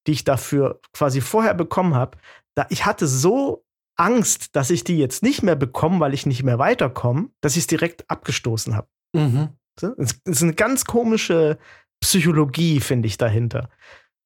[0.06, 2.18] die ich dafür quasi vorher bekommen habe,
[2.54, 3.64] da ich hatte so
[3.96, 7.62] Angst, dass ich die jetzt nicht mehr bekomme, weil ich nicht mehr weiterkomme, dass ich
[7.62, 8.88] es direkt abgestoßen habe.
[9.14, 9.48] Mhm.
[9.76, 11.58] Das ist eine ganz komische
[12.06, 13.68] Psychologie, finde ich, dahinter.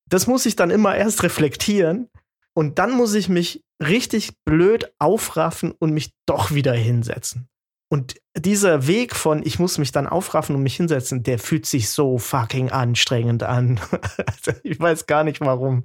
[0.07, 2.11] Das muss ich dann immer erst reflektieren
[2.53, 7.49] und dann muss ich mich richtig blöd aufraffen und mich doch wieder hinsetzen.
[7.88, 11.88] Und dieser Weg von, ich muss mich dann aufraffen und mich hinsetzen, der fühlt sich
[11.88, 13.81] so fucking anstrengend an.
[14.62, 15.85] ich weiß gar nicht warum.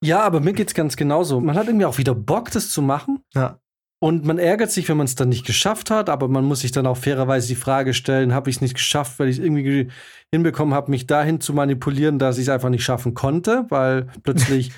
[0.00, 1.40] Ja, aber mir geht's ganz genauso.
[1.40, 3.22] Man hat irgendwie auch wieder Bock, das zu machen.
[3.34, 3.60] Ja.
[4.00, 6.70] Und man ärgert sich, wenn man es dann nicht geschafft hat, aber man muss sich
[6.70, 9.88] dann auch fairerweise die Frage stellen, habe ich es nicht geschafft, weil ich es irgendwie
[10.32, 14.70] hinbekommen habe, mich dahin zu manipulieren, dass ich es einfach nicht schaffen konnte, weil plötzlich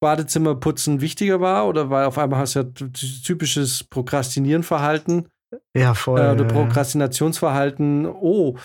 [0.00, 2.90] Badezimmerputzen wichtiger war oder weil auf einmal hast du ja
[3.24, 5.26] typisches Prokrastinieren-Verhalten.
[5.74, 6.20] Ja, voll.
[6.20, 8.06] Äh, oder Prokrastinationsverhalten.
[8.06, 8.56] Oh,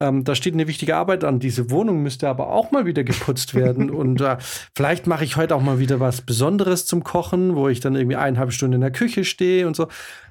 [0.00, 1.40] ähm, da steht eine wichtige Arbeit an.
[1.40, 3.90] Diese Wohnung müsste aber auch mal wieder geputzt werden.
[3.94, 4.36] und äh,
[4.76, 8.16] vielleicht mache ich heute auch mal wieder was Besonderes zum Kochen, wo ich dann irgendwie
[8.16, 9.88] eineinhalb Stunden in der Küche stehe und so.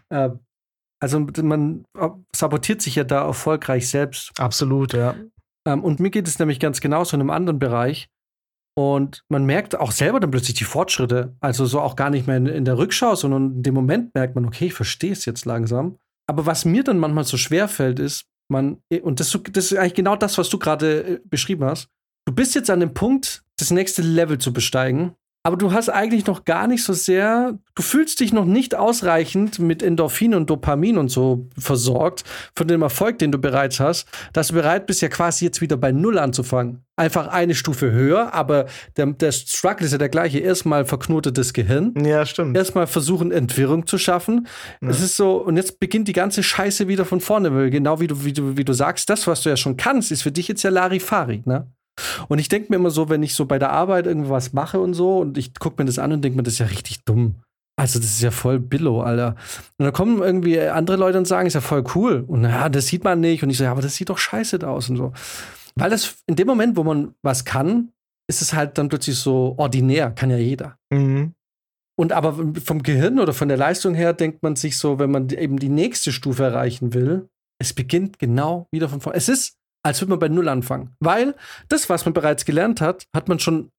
[0.09, 0.29] Äh,
[0.99, 4.31] also man äh, sabotiert sich ja da erfolgreich selbst.
[4.39, 5.15] Absolut, ja.
[5.67, 8.07] Ähm, und mir geht es nämlich ganz genauso in einem anderen Bereich.
[8.77, 11.35] Und man merkt auch selber dann plötzlich die Fortschritte.
[11.39, 14.35] Also so auch gar nicht mehr in, in der Rückschau, sondern in dem Moment merkt
[14.35, 15.97] man, okay, ich verstehe es jetzt langsam.
[16.29, 19.93] Aber was mir dann manchmal so schwer fällt, ist, man, und das, das ist eigentlich
[19.93, 21.89] genau das, was du gerade äh, beschrieben hast.
[22.25, 25.15] Du bist jetzt an dem Punkt, das nächste Level zu besteigen
[25.47, 29.59] aber du hast eigentlich noch gar nicht so sehr, du fühlst dich noch nicht ausreichend
[29.59, 34.49] mit Endorphin und Dopamin und so versorgt von dem Erfolg, den du bereits hast, dass
[34.49, 36.83] du bereit bist, ja quasi jetzt wieder bei Null anzufangen.
[36.97, 38.65] Einfach eine Stufe höher, aber
[38.97, 40.39] der, der Struggle ist ja der gleiche.
[40.39, 41.93] Erstmal verknotetes Gehirn.
[42.03, 42.57] Ja, stimmt.
[42.57, 44.47] Erstmal versuchen, Entwirrung zu schaffen.
[44.81, 48.07] Es ist so, und jetzt beginnt die ganze Scheiße wieder von vorne, weil genau wie
[48.07, 50.49] du, wie du, wie du sagst, das, was du ja schon kannst, ist für dich
[50.49, 51.71] jetzt ja Larifari, ne?
[52.27, 54.93] Und ich denke mir immer so, wenn ich so bei der Arbeit irgendwas mache und
[54.93, 57.35] so und ich gucke mir das an und denke mir, das ist ja richtig dumm.
[57.79, 59.35] Also, das ist ja voll Billo, Alter.
[59.77, 62.23] Und dann kommen irgendwie andere Leute und sagen, ist ja voll cool.
[62.27, 63.43] Und ja, das sieht man nicht.
[63.43, 65.13] Und ich so, ja, aber das sieht doch scheiße aus und so.
[65.75, 67.91] Weil das in dem Moment, wo man was kann,
[68.27, 70.77] ist es halt dann plötzlich so ordinär, kann ja jeder.
[70.91, 71.33] Mhm.
[71.99, 72.33] Und aber
[72.63, 75.69] vom Gehirn oder von der Leistung her denkt man sich so, wenn man eben die
[75.69, 77.29] nächste Stufe erreichen will,
[77.59, 79.17] es beginnt genau wieder von vorne.
[79.17, 79.55] Es ist
[79.87, 80.95] als würde man bei Null anfangen.
[80.99, 81.33] Weil
[81.69, 83.71] das, was man bereits gelernt hat, hat man schon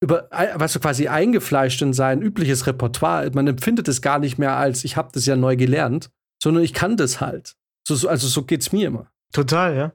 [0.00, 3.30] über, was so quasi eingefleischt in sein übliches Repertoire.
[3.32, 6.10] Man empfindet es gar nicht mehr als, ich habe das ja neu gelernt,
[6.42, 7.56] sondern ich kann das halt.
[7.86, 9.10] So, so, also so geht's mir immer.
[9.32, 9.84] Total, ja.
[9.84, 9.92] Und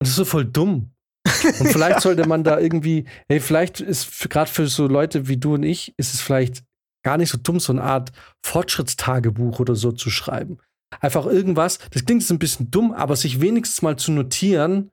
[0.00, 0.90] das ist so voll dumm.
[1.60, 5.54] Und vielleicht sollte man da irgendwie, hey, vielleicht ist gerade für so Leute wie du
[5.54, 6.62] und ich, ist es vielleicht
[7.04, 8.12] gar nicht so dumm, so eine Art
[8.44, 10.58] Fortschrittstagebuch oder so zu schreiben.
[11.00, 14.90] Einfach irgendwas, das klingt jetzt ein bisschen dumm, aber sich wenigstens mal zu notieren,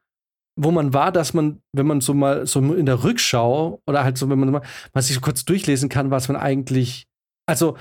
[0.56, 4.18] wo man war, dass man, wenn man so mal so in der Rückschau oder halt
[4.18, 4.62] so, wenn man mal,
[4.94, 7.08] mal sich so kurz durchlesen kann, was man eigentlich,
[7.48, 7.78] also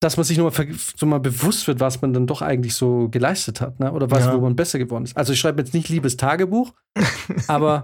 [0.00, 3.08] dass man sich nur mal, so mal bewusst wird, was man dann doch eigentlich so
[3.08, 3.92] geleistet hat, ne?
[3.92, 4.34] Oder was, ja.
[4.34, 5.16] wo man besser geworden ist.
[5.16, 6.72] Also ich schreibe jetzt nicht liebes Tagebuch,
[7.48, 7.82] aber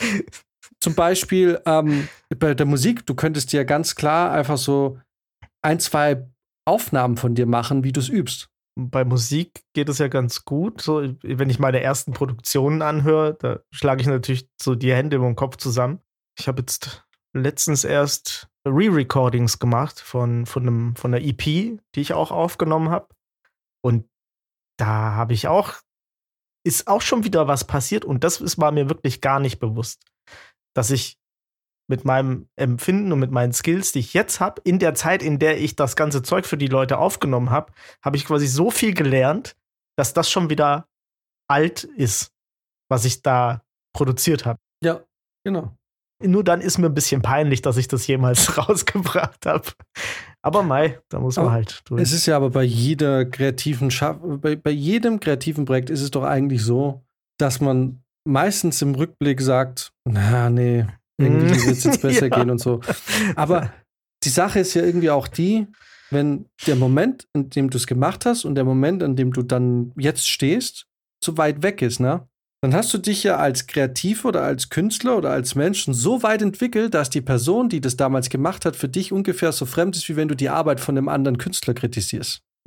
[0.80, 4.98] zum Beispiel ähm, bei der Musik, du könntest dir ganz klar einfach so
[5.62, 6.26] ein, zwei
[6.64, 10.82] Aufnahmen von dir machen, wie du es übst bei Musik geht es ja ganz gut.
[10.82, 15.26] So, wenn ich meine ersten Produktionen anhöre, da schlage ich natürlich so die Hände über
[15.26, 16.00] den Kopf zusammen.
[16.38, 22.12] Ich habe jetzt letztens erst Re-Recordings gemacht von, von, einem, von einer EP, die ich
[22.12, 23.08] auch aufgenommen habe.
[23.82, 24.08] Und
[24.78, 25.74] da habe ich auch,
[26.66, 30.04] ist auch schon wieder was passiert und das ist, war mir wirklich gar nicht bewusst,
[30.74, 31.18] dass ich
[31.88, 35.38] mit meinem Empfinden und mit meinen Skills, die ich jetzt habe, in der Zeit, in
[35.38, 37.72] der ich das ganze Zeug für die Leute aufgenommen habe,
[38.04, 39.56] habe ich quasi so viel gelernt,
[39.96, 40.88] dass das schon wieder
[41.48, 42.32] alt ist,
[42.90, 43.62] was ich da
[43.94, 44.58] produziert habe.
[44.82, 45.02] Ja,
[45.44, 45.76] genau.
[46.22, 49.68] Nur dann ist mir ein bisschen peinlich, dass ich das jemals rausgebracht habe.
[50.42, 52.00] Aber Mai, da muss man Aber halt durch.
[52.00, 56.10] Es ist ja aber bei jeder kreativen Schaff bei, bei jedem kreativen Projekt ist es
[56.10, 57.04] doch eigentlich so,
[57.38, 60.86] dass man meistens im Rückblick sagt, na nee,
[61.18, 61.66] irgendwie Mm.
[61.66, 62.36] wird es jetzt besser Ja.
[62.36, 62.80] gehen und so.
[63.34, 63.72] Aber
[64.24, 65.66] die Sache ist ja irgendwie auch die,
[66.10, 69.42] wenn der Moment, in dem du es gemacht hast und der Moment, an dem du
[69.42, 70.86] dann jetzt stehst,
[71.20, 72.28] zu weit weg ist, ne?
[72.62, 76.42] Dann hast du dich ja als Kreativ oder als Künstler oder als Menschen so weit
[76.42, 80.08] entwickelt, dass die Person, die das damals gemacht hat, für dich ungefähr so fremd ist,
[80.08, 82.40] wie wenn du die Arbeit von einem anderen Künstler kritisierst.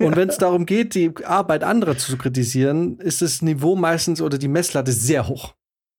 [0.00, 4.38] Und wenn es darum geht, die Arbeit anderer zu kritisieren, ist das Niveau meistens oder
[4.38, 5.54] die Messlatte sehr hoch.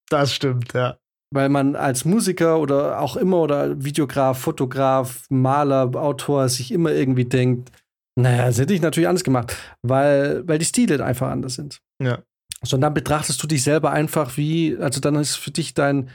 [0.10, 0.98] das stimmt, ja.
[1.34, 7.26] Weil man als Musiker oder auch immer oder Videograf, Fotograf, Maler, Autor sich immer irgendwie
[7.26, 7.72] denkt,
[8.16, 11.80] naja, das hätte ich natürlich anders gemacht, weil, weil die Stile einfach anders sind.
[12.02, 12.20] Ja.
[12.64, 16.10] Sondern dann betrachtest du dich selber einfach wie, also dann ist für dich dein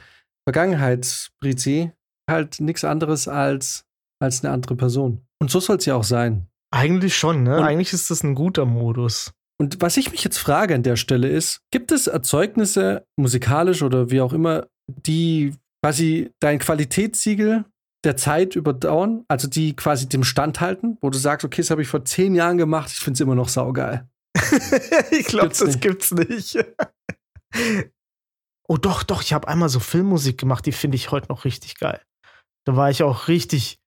[0.48, 1.92] Vergangenheitsbrizi
[2.30, 3.84] halt nichts anderes als,
[4.22, 5.22] als eine andere Person.
[5.40, 6.46] Und so soll es ja auch sein.
[6.70, 7.56] Eigentlich schon, ne?
[7.58, 9.32] Und- Eigentlich ist das ein guter Modus.
[9.60, 14.10] Und was ich mich jetzt frage an der Stelle ist, gibt es Erzeugnisse, musikalisch oder
[14.10, 17.64] wie auch immer, die quasi dein Qualitätssiegel
[18.04, 21.82] der Zeit überdauern, also die quasi dem Stand halten, wo du sagst, okay, das habe
[21.82, 24.08] ich vor zehn Jahren gemacht, ich finde es immer noch saugeil.
[25.10, 25.80] ich glaube, das nicht.
[25.80, 26.58] gibt's nicht.
[28.68, 31.78] oh doch, doch, ich habe einmal so Filmmusik gemacht, die finde ich heute noch richtig
[31.78, 32.00] geil.
[32.64, 33.80] Da war ich auch richtig,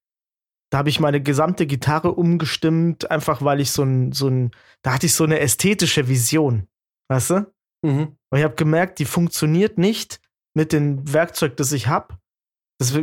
[0.72, 4.94] da habe ich meine gesamte Gitarre umgestimmt, einfach weil ich so ein, so ein, da
[4.94, 6.68] hatte ich so eine ästhetische Vision,
[7.10, 7.54] weißt du?
[7.84, 8.18] Mhm.
[8.30, 10.21] Und ich habe gemerkt, die funktioniert nicht
[10.56, 12.18] mit dem Werkzeug, das ich habe.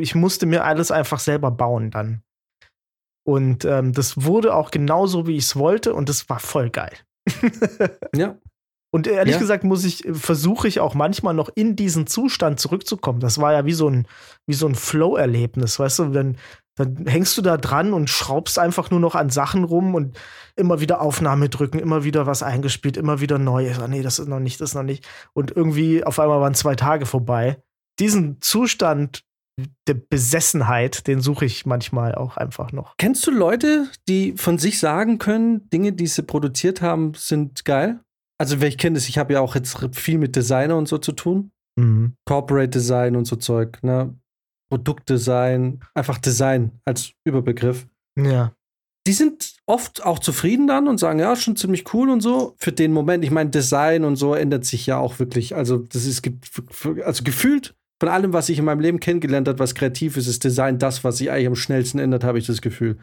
[0.01, 2.23] Ich musste mir alles einfach selber bauen dann.
[3.27, 6.97] Und ähm, das wurde auch genauso, wie ich es wollte, und das war voll geil.
[8.15, 8.39] Ja.
[8.91, 9.39] Und ehrlich Ja.
[9.39, 13.21] gesagt muss ich, versuche ich auch manchmal noch in diesen Zustand zurückzukommen.
[13.21, 14.07] Das war ja wie so ein,
[14.47, 16.05] wie so ein Flow-Erlebnis, weißt du?
[16.07, 16.39] Dann,
[16.79, 20.19] dann hängst du da dran und schraubst einfach nur noch an Sachen rum und
[20.57, 23.73] immer wieder Aufnahme drücken, immer wieder was eingespielt, immer wieder neu.
[23.79, 25.07] Ah, nee, das ist noch nicht, das ist noch nicht.
[25.33, 27.59] Und irgendwie auf einmal waren zwei Tage vorbei.
[27.99, 29.25] Diesen Zustand
[29.89, 32.97] der Besessenheit, den suche ich manchmal auch einfach noch.
[32.97, 38.01] Kennst du Leute, die von sich sagen können, Dinge, die sie produziert haben, sind geil?
[38.41, 40.99] Also, wer ich kenne das, ich habe ja auch jetzt viel mit Designer und so
[40.99, 41.51] zu tun.
[41.77, 42.15] Mhm.
[42.25, 44.15] Corporate Design und so Zeug, ne?
[44.69, 47.87] Produktdesign, einfach Design als Überbegriff.
[48.17, 48.53] Ja.
[49.07, 52.55] Die sind oft auch zufrieden dann und sagen, ja, schon ziemlich cool und so.
[52.59, 55.55] Für den Moment, ich meine, Design und so ändert sich ja auch wirklich.
[55.55, 56.29] Also, das ist,
[57.05, 60.45] also gefühlt von allem, was ich in meinem Leben kennengelernt habe, was kreativ ist, ist
[60.45, 62.99] Design das, was sich eigentlich am schnellsten ändert, habe ich das Gefühl.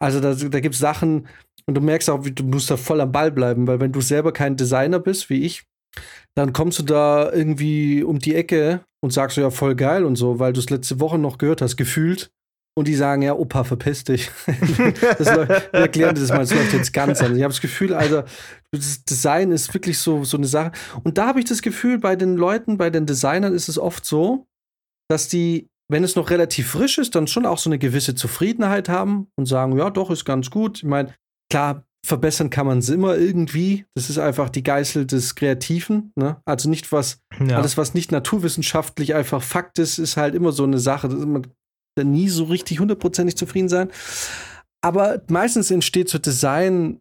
[0.00, 1.28] Also, da, da gibt es Sachen
[1.66, 4.00] und du merkst auch, wie du musst da voll am Ball bleiben, weil wenn du
[4.00, 5.64] selber kein Designer bist, wie ich,
[6.34, 10.16] dann kommst du da irgendwie um die Ecke und sagst so, ja, voll geil und
[10.16, 12.30] so, weil du es letzte Woche noch gehört hast, gefühlt.
[12.76, 14.30] Und die sagen, ja, Opa, verpiss dich.
[15.18, 17.36] das läuft, wir erklären das mal, das läuft jetzt ganz anders.
[17.36, 18.24] Ich habe das Gefühl, Alter,
[18.70, 20.70] das Design ist wirklich so, so eine Sache.
[21.02, 24.04] Und da habe ich das Gefühl, bei den Leuten, bei den Designern ist es oft
[24.04, 24.46] so,
[25.10, 28.88] dass die, wenn es noch relativ frisch ist, dann schon auch so eine gewisse Zufriedenheit
[28.88, 30.78] haben und sagen, ja, doch, ist ganz gut.
[30.78, 31.12] Ich meine,
[31.50, 33.84] klar, verbessern kann man es immer irgendwie.
[33.94, 36.12] Das ist einfach die Geißel des Kreativen.
[36.16, 36.40] Ne?
[36.44, 37.56] Also nicht was, ja.
[37.56, 41.08] alles, was nicht naturwissenschaftlich einfach Fakt ist, ist halt immer so eine Sache.
[41.08, 41.46] dass Man
[41.96, 43.90] da nie so richtig hundertprozentig zufrieden sein.
[44.80, 47.00] Aber meistens entsteht so Design.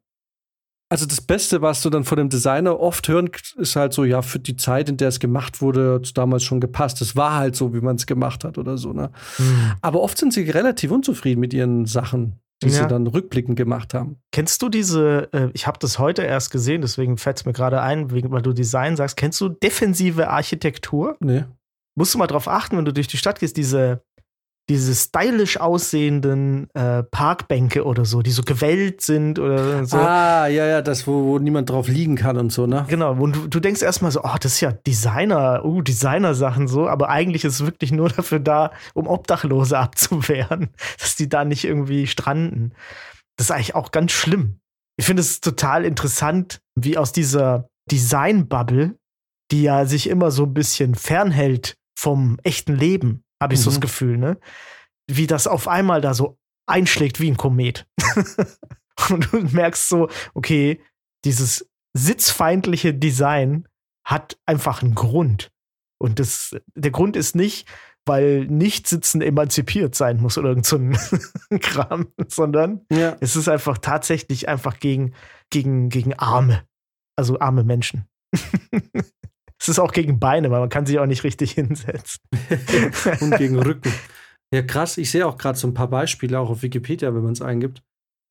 [0.90, 4.22] Also das Beste, was du dann von dem Designer oft hören, ist halt so, ja,
[4.22, 7.02] für die Zeit, in der es gemacht wurde, hat es damals schon gepasst.
[7.02, 8.94] Es war halt so, wie man es gemacht hat oder so.
[8.94, 9.12] Ne?
[9.36, 9.74] Hm.
[9.82, 12.84] Aber oft sind sie relativ unzufrieden mit ihren Sachen, die Ja.
[12.84, 14.18] sie dann rückblickend gemacht haben.
[14.32, 17.82] Kennst du diese, äh, ich habe das heute erst gesehen, deswegen fällt es mir gerade
[17.82, 21.18] ein, weil du Design sagst, kennst du defensive Architektur?
[21.20, 21.44] Nee.
[21.96, 24.02] Musst du mal drauf achten, wenn du durch die Stadt gehst, diese,
[24.70, 29.98] diese stylisch aussehenden äh, Parkbänke oder so, die so gewellt sind oder so.
[29.98, 32.86] Ah, ja, ja, das, wo, wo niemand drauf liegen kann und so, ne?
[32.90, 36.90] Genau, und du, du denkst erstmal so, oh, das ist ja Designer, uh, Designer-Sachen so,
[36.90, 41.64] aber eigentlich ist es wirklich nur dafür da, um Obdachlose abzuwehren, dass die da nicht
[41.64, 42.74] irgendwie stranden.
[43.38, 44.60] Das ist eigentlich auch ganz schlimm.
[45.00, 48.96] Ich finde es total interessant, wie aus dieser Design-Bubble,
[49.52, 53.78] die ja sich immer so ein bisschen fernhält vom echten Leben, habe ich so das
[53.78, 53.82] Mhm.
[53.82, 54.38] Gefühl, ne?
[55.10, 57.88] Wie das auf einmal da so einschlägt wie ein Komet.
[59.10, 60.82] Und du merkst so, okay,
[61.24, 63.68] dieses sitzfeindliche Design
[64.06, 65.52] hat einfach einen Grund.
[66.00, 67.68] Und das, der Grund ist nicht,
[68.06, 70.94] weil Nichtsitzen emanzipiert sein muss oder irgend so ein
[71.62, 73.18] Kram, sondern Ja.
[73.20, 75.14] es ist einfach tatsächlich einfach gegen,
[75.50, 76.64] gegen, gegen Arme.
[77.18, 78.08] Also arme Menschen.
[79.60, 82.20] es ist auch gegen Beine, weil man kann sich auch nicht richtig hinsetzen.
[83.22, 83.92] Und gegen Rücken.
[84.54, 84.98] Ja, krass.
[84.98, 87.82] Ich sehe auch gerade so ein paar Beispiele auch auf Wikipedia, wenn man es eingibt.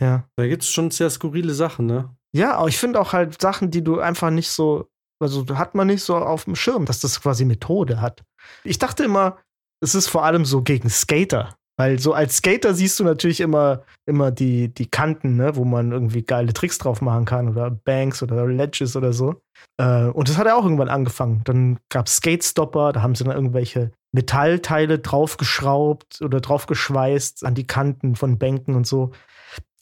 [0.00, 0.28] Ja.
[0.36, 2.14] Da gibt es schon sehr skurrile Sachen, ne?
[2.34, 4.88] Ja, aber ich finde auch halt Sachen, die du einfach nicht so,
[5.22, 8.22] also hat man nicht so auf dem Schirm, dass das quasi Methode hat.
[8.64, 9.38] Ich dachte immer,
[9.82, 11.56] es ist vor allem so gegen Skater.
[11.78, 15.92] Weil so als Skater siehst du natürlich immer, immer die, die Kanten, ne, wo man
[15.92, 19.42] irgendwie geile Tricks drauf machen kann oder Banks oder Ledges oder so.
[19.78, 21.42] Äh, und das hat ja auch irgendwann angefangen.
[21.44, 27.66] Dann gab es Skate-Stopper, da haben sie dann irgendwelche Metallteile draufgeschraubt oder draufgeschweißt an die
[27.66, 29.12] Kanten von Bänken und so.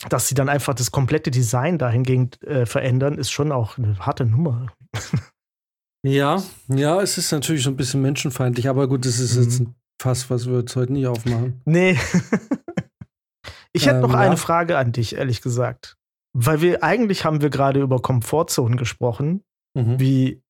[0.08, 4.24] Dass sie dann einfach das komplette Design dahingehend äh, verändern, ist schon auch eine harte
[4.24, 4.72] Nummer.
[6.02, 9.42] ja, ja, es ist natürlich so ein bisschen menschenfeindlich, aber gut, das ist mhm.
[9.42, 9.74] jetzt ein
[10.04, 11.62] Fass, was wir jetzt heute nicht aufmachen.
[11.64, 11.92] Nee.
[13.72, 14.36] ich hätte ähm, noch eine ja.
[14.36, 15.96] Frage an dich, ehrlich gesagt.
[16.34, 19.42] Weil wir eigentlich haben wir gerade über Komfortzonen gesprochen,
[19.72, 19.98] mhm.
[19.98, 20.42] wie,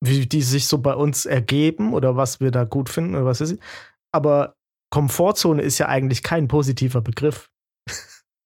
[0.00, 3.40] wie die sich so bei uns ergeben oder was wir da gut finden oder was
[3.40, 3.58] ist.
[4.12, 4.54] Aber
[4.90, 7.50] Komfortzone ist ja eigentlich kein positiver Begriff.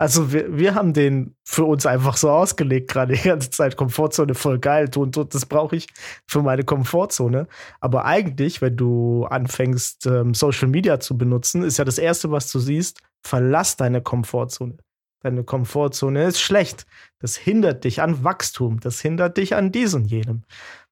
[0.03, 3.77] Also wir, wir haben den für uns einfach so ausgelegt, gerade die ganze Zeit.
[3.77, 5.87] Komfortzone voll geil, und du, das brauche ich
[6.27, 7.47] für meine Komfortzone.
[7.79, 12.51] Aber eigentlich, wenn du anfängst, ähm, Social Media zu benutzen, ist ja das Erste, was
[12.51, 14.79] du siehst, verlass deine Komfortzone.
[15.21, 16.85] Deine Komfortzone ist schlecht.
[17.21, 18.81] Das hindert dich an Wachstum.
[18.81, 20.43] Das hindert dich an diesem und jenem.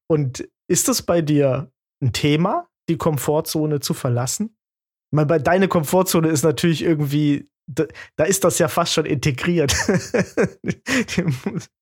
[0.07, 4.57] Und ist das bei dir ein Thema, die Komfortzone zu verlassen?
[5.11, 7.85] Ich meine, bei deine Komfortzone ist natürlich irgendwie da,
[8.17, 9.75] da, ist das ja fast schon integriert.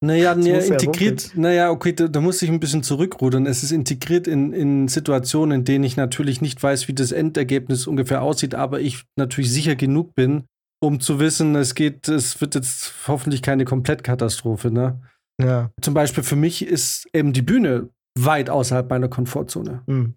[0.01, 3.47] naja, naja integriert, naja, okay, da, da, muss ich ein bisschen zurückrudern.
[3.47, 7.87] Es ist integriert in, in Situationen, in denen ich natürlich nicht weiß, wie das Endergebnis
[7.87, 10.45] ungefähr aussieht, aber ich natürlich sicher genug bin,
[10.81, 15.01] um zu wissen, es geht, es wird jetzt hoffentlich keine Komplettkatastrophe, ne?
[15.41, 15.71] Ja.
[15.81, 19.83] Zum Beispiel für mich ist eben die Bühne weit außerhalb meiner Komfortzone.
[19.87, 20.15] Mhm.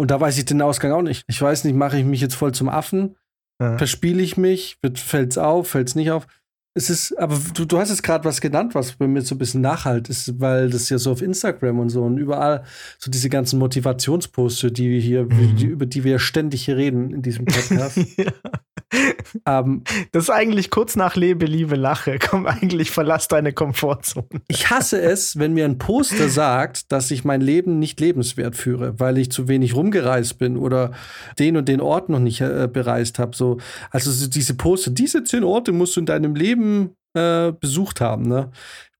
[0.00, 1.24] Und da weiß ich den Ausgang auch nicht.
[1.28, 3.16] Ich weiß nicht, mache ich mich jetzt voll zum Affen
[3.60, 3.78] ja.
[3.78, 4.78] Verspiele ich mich?
[4.94, 5.68] Fällt's auf?
[5.68, 6.26] Fällt's nicht auf?
[6.76, 9.38] Es ist, aber du, du hast jetzt gerade was genannt, was bei mir so ein
[9.38, 12.64] bisschen nachhalt ist, weil das ja so auf Instagram und so und überall
[12.98, 15.54] so diese ganzen Motivationsposter, die wir hier, mhm.
[15.54, 17.98] die, über die wir ständig hier reden in diesem Podcast.
[18.16, 18.32] ja.
[19.46, 19.82] Ähm,
[20.12, 22.18] das ist eigentlich kurz nach Lebe, Liebe, Lache.
[22.30, 24.26] Komm, eigentlich verlass deine Komfortzone.
[24.48, 28.98] Ich hasse es, wenn mir ein Poster sagt, dass ich mein Leben nicht lebenswert führe,
[29.00, 30.92] weil ich zu wenig rumgereist bin oder
[31.38, 33.36] den und den Ort noch nicht äh, bereist habe.
[33.36, 33.58] So,
[33.90, 38.28] also so diese Poster, diese zehn Orte musst du in deinem Leben äh, besucht haben.
[38.28, 38.50] Ne?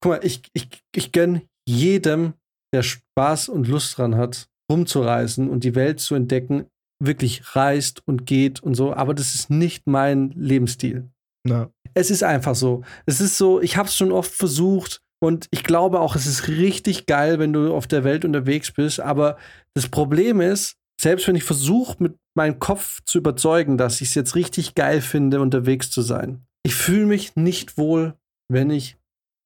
[0.01, 2.35] Guck mal, ich, ich, ich gönne jedem,
[2.75, 6.67] der Spaß und Lust dran hat, rumzureisen und die Welt zu entdecken,
[7.03, 11.11] wirklich reist und geht und so, aber das ist nicht mein Lebensstil.
[11.47, 11.71] Na.
[11.95, 12.83] Es ist einfach so.
[13.07, 16.49] Es ist so, ich habe es schon oft versucht und ich glaube auch, es ist
[16.49, 19.37] richtig geil, wenn du auf der Welt unterwegs bist, aber
[19.75, 24.15] das Problem ist, selbst wenn ich versuche, mit meinem Kopf zu überzeugen, dass ich es
[24.15, 28.15] jetzt richtig geil finde, unterwegs zu sein, ich fühle mich nicht wohl,
[28.51, 28.97] wenn ich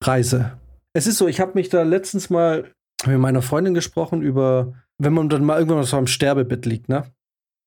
[0.03, 0.59] reise.
[0.95, 2.71] Es ist so, ich habe mich da letztens mal
[3.07, 7.05] mit meiner Freundin gesprochen über, wenn man dann mal irgendwann so am Sterbebett liegt, ne?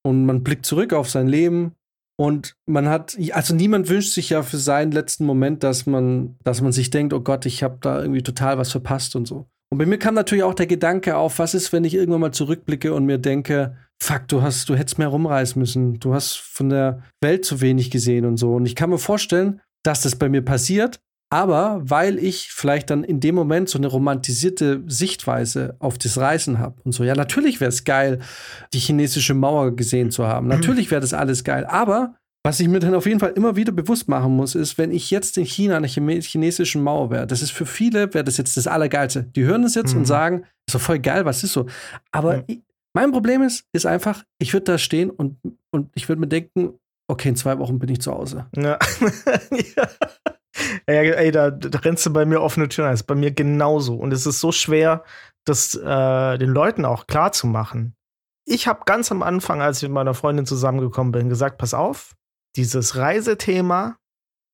[0.03, 1.73] Und man blickt zurück auf sein Leben
[2.17, 6.61] und man hat, also niemand wünscht sich ja für seinen letzten Moment, dass man, dass
[6.61, 9.47] man sich denkt, oh Gott, ich habe da irgendwie total was verpasst und so.
[9.71, 12.33] Und bei mir kam natürlich auch der Gedanke auf, was ist, wenn ich irgendwann mal
[12.33, 16.69] zurückblicke und mir denke, fuck, du hast, du hättest mehr rumreisen müssen, du hast von
[16.69, 18.53] der Welt zu wenig gesehen und so.
[18.53, 20.99] Und ich kann mir vorstellen, dass das bei mir passiert,
[21.31, 26.59] aber weil ich vielleicht dann in dem Moment so eine romantisierte Sichtweise auf das Reisen
[26.59, 28.19] habe und so, ja, natürlich wäre es geil,
[28.73, 30.47] die chinesische Mauer gesehen zu haben.
[30.47, 31.65] Natürlich wäre das alles geil.
[31.65, 34.91] Aber was ich mir dann auf jeden Fall immer wieder bewusst machen muss, ist, wenn
[34.91, 38.35] ich jetzt in China an der chinesischen Mauer wäre, das ist für viele, wäre das
[38.37, 39.23] jetzt das Allergeilste.
[39.23, 39.99] Die hören das jetzt mhm.
[39.99, 41.67] und sagen, ist doch voll geil, was ist so.
[42.11, 42.43] Aber mhm.
[42.47, 42.59] ich,
[42.93, 45.37] mein Problem ist, ist einfach, ich würde da stehen und,
[45.71, 46.73] und ich würde mir denken,
[47.07, 48.47] okay, in zwei Wochen bin ich zu Hause.
[48.55, 48.77] Ja.
[49.77, 49.87] ja.
[50.85, 52.91] Ey, ey da, da, rennst du bei mir offene Türen.
[52.91, 53.95] Das ist bei mir genauso.
[53.95, 55.03] Und es ist so schwer,
[55.45, 57.95] das äh, den Leuten auch klar zu machen.
[58.45, 62.15] Ich habe ganz am Anfang, als ich mit meiner Freundin zusammengekommen bin, gesagt: Pass auf,
[62.55, 63.97] dieses Reisethema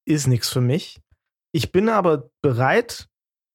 [0.06, 1.02] ist nichts für mich.
[1.54, 3.08] Ich bin aber bereit,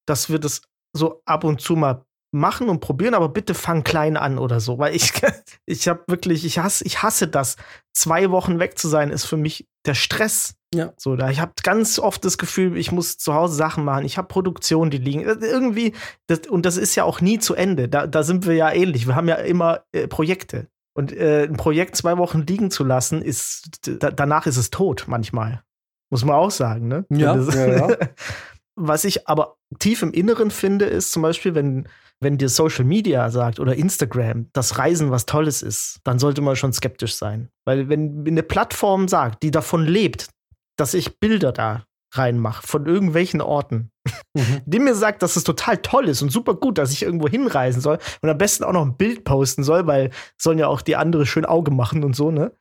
[0.06, 0.62] dass wir das
[0.94, 4.78] so ab und zu mal machen und probieren, aber bitte fang klein an oder so,
[4.78, 5.12] weil ich
[5.66, 7.56] ich habe wirklich ich hasse ich hasse das.
[7.94, 10.54] Zwei Wochen weg zu sein ist für mich der Stress.
[10.74, 10.94] Ja.
[10.96, 14.06] So, da ich habe ganz oft das Gefühl, ich muss zu Hause Sachen machen.
[14.06, 15.92] Ich habe Produktionen, die liegen äh, irgendwie
[16.26, 17.88] das, und das ist ja auch nie zu Ende.
[17.88, 19.06] Da, da sind wir ja ähnlich.
[19.06, 23.22] Wir haben ja immer äh, Projekte und äh, ein Projekt zwei Wochen liegen zu lassen,
[23.22, 25.62] ist da, danach ist es tot manchmal.
[26.10, 27.06] Muss man auch sagen, ne?
[27.10, 27.96] Ja, ja, ja.
[28.74, 31.88] was ich aber tief im Inneren finde, ist zum Beispiel, wenn,
[32.22, 36.56] wenn dir Social Media sagt oder Instagram, dass Reisen was Tolles ist, dann sollte man
[36.56, 37.48] schon skeptisch sein.
[37.64, 40.28] Weil wenn eine Plattform sagt, die davon lebt,
[40.76, 43.90] dass ich Bilder da reinmache von irgendwelchen Orten,
[44.34, 44.60] mhm.
[44.66, 47.80] die mir sagt, dass es total toll ist und super gut, dass ich irgendwo hinreisen
[47.80, 50.96] soll und am besten auch noch ein Bild posten soll, weil sollen ja auch die
[50.96, 52.52] andere schön Auge machen und so, ne?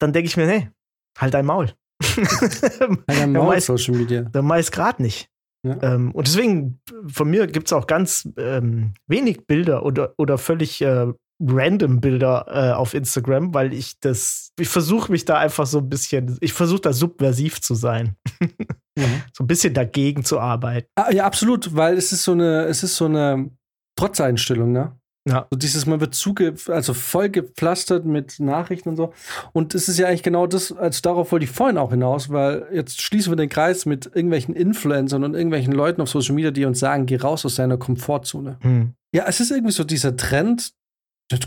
[0.00, 0.70] Dann denke ich mir, nee,
[1.18, 1.72] halt dein Maul.
[2.02, 4.22] halt dein Maul, Social Media.
[4.22, 5.28] Der meist gerade nicht.
[5.66, 5.76] Ja.
[5.82, 10.80] Ähm, und deswegen, von mir gibt es auch ganz ähm, wenig Bilder oder, oder völlig
[10.82, 15.78] äh, random Bilder äh, auf Instagram, weil ich das, ich versuche mich da einfach so
[15.78, 18.16] ein bisschen, ich versuche da subversiv zu sein.
[18.40, 18.52] mhm.
[19.32, 20.88] So ein bisschen dagegen zu arbeiten.
[20.96, 23.48] Ah, ja, absolut, weil es ist so eine, es ist so eine
[23.94, 24.98] Trotzeinstellung, ne?
[25.28, 25.46] Ja.
[25.50, 29.12] So dieses, man wird zuge, also voll gepflastert mit Nachrichten und so.
[29.52, 32.66] Und es ist ja eigentlich genau das, also darauf wollte ich vorhin auch hinaus, weil
[32.72, 36.64] jetzt schließen wir den Kreis mit irgendwelchen Influencern und irgendwelchen Leuten auf Social Media, die
[36.64, 38.56] uns sagen, geh raus aus deiner Komfortzone.
[38.60, 38.94] Hm.
[39.14, 40.72] Ja, es ist irgendwie so dieser Trend,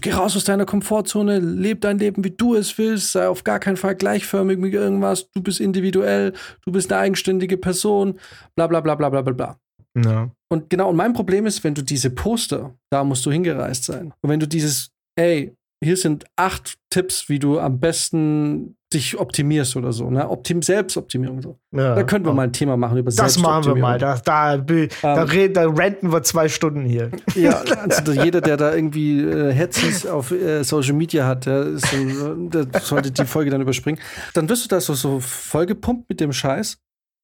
[0.02, 3.58] Geh raus aus deiner Komfortzone, leb dein Leben, wie du es willst, sei auf gar
[3.58, 8.20] keinen Fall gleichförmig mit irgendwas, du bist individuell, du bist eine eigenständige Person,
[8.56, 9.58] bla bla bla bla bla bla.
[9.98, 10.32] Ja.
[10.50, 14.14] Und genau, und mein Problem ist, wenn du diese Poster, da musst du hingereist sein.
[14.22, 19.76] Und wenn du dieses, ey, hier sind acht Tipps, wie du am besten dich optimierst
[19.78, 20.30] oder so, ne?
[20.30, 21.58] Optim Selbstoptimierung so.
[21.72, 23.98] Ja, da könnten wir mal ein Thema machen über Das machen wir mal.
[23.98, 27.10] Da, da, da, um, reden, da renten wir zwei Stunden hier.
[27.36, 31.88] Ja, also jeder, der da irgendwie äh, Hetzis auf äh, Social Media hat, der, ist,
[31.94, 34.00] der sollte die Folge dann überspringen.
[34.34, 36.78] Dann wirst du da so, so vollgepumpt mit dem Scheiß.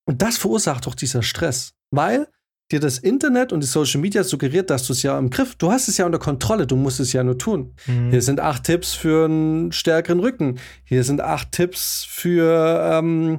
[0.07, 1.74] Und das verursacht doch dieser Stress.
[1.91, 2.28] Weil
[2.72, 5.72] dir das Internet und die Social Media suggeriert, dass du es ja im Griff, du
[5.72, 7.74] hast es ja unter Kontrolle, du musst es ja nur tun.
[7.86, 8.11] Mhm.
[8.11, 10.59] Hier sind acht Tipps für einen stärkeren Rücken.
[10.84, 13.38] Hier sind acht Tipps für, ähm,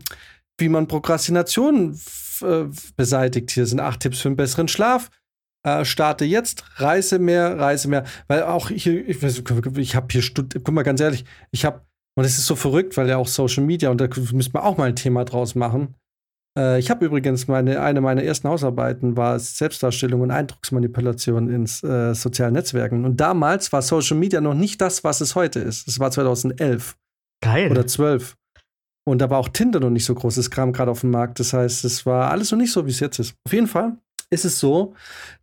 [0.57, 1.99] wie man Prokrastination
[2.43, 2.65] äh,
[2.97, 3.51] beseitigt.
[3.51, 5.11] Hier sind acht Tipps für einen besseren Schlaf.
[5.63, 8.05] Äh, starte jetzt, reise mehr, reise mehr.
[8.29, 11.83] Weil auch hier, ich, ich habe hier, Stud guck mal ganz ehrlich, ich habe,
[12.15, 14.79] und es ist so verrückt, weil ja auch Social Media, und da müssen wir auch
[14.79, 15.95] mal ein Thema draus machen
[16.57, 22.15] äh, ich habe übrigens meine, eine meiner ersten Hausarbeiten war Selbstdarstellung und Eindrucksmanipulation in äh,
[22.15, 23.05] sozialen Netzwerken.
[23.05, 25.89] Und damals war Social Media noch nicht das, was es heute ist.
[25.89, 26.97] Es war 2011.
[27.43, 27.71] Geil.
[27.71, 28.37] Oder 12.
[29.07, 30.37] Und da war auch Tinder noch nicht so groß.
[30.37, 31.41] Es kam gerade auf den Markt.
[31.41, 33.35] Das heißt, es war alles noch nicht so, wie es jetzt ist.
[33.47, 33.97] Auf jeden Fall
[34.31, 34.95] ist es so,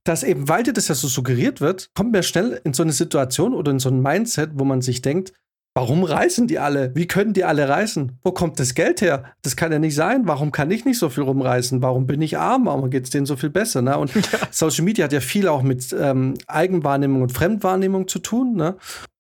[0.04, 2.92] dass eben, weil dir das ja so suggeriert wird, kommt man schnell in so eine
[2.92, 5.34] Situation oder in so ein Mindset, wo man sich denkt,
[5.78, 6.96] Warum reisen die alle?
[6.96, 8.18] Wie können die alle reisen?
[8.24, 9.34] Wo kommt das Geld her?
[9.42, 10.22] Das kann ja nicht sein.
[10.26, 11.82] Warum kann ich nicht so viel rumreisen?
[11.82, 12.68] Warum bin ich arm?
[12.68, 13.82] Warum geht es denen so viel besser?
[13.82, 13.98] Ne?
[13.98, 14.40] Und ja.
[14.52, 18.56] Social Media hat ja viel auch mit ähm, Eigenwahrnehmung und Fremdwahrnehmung zu tun.
[18.56, 18.78] Ne?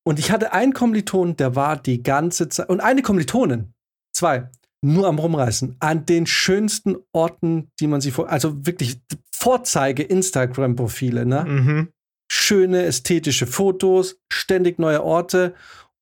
[0.07, 3.73] Und ich hatte einen Kommiliton, der war die ganze Zeit, und eine Kommilitonin,
[4.13, 4.49] zwei,
[4.81, 9.01] nur am Rumreisen, an den schönsten Orten, die man sich vor, also wirklich
[9.35, 11.45] Vorzeige Instagram-Profile, ne?
[11.45, 11.89] Mhm.
[12.31, 15.53] Schöne ästhetische Fotos, ständig neue Orte.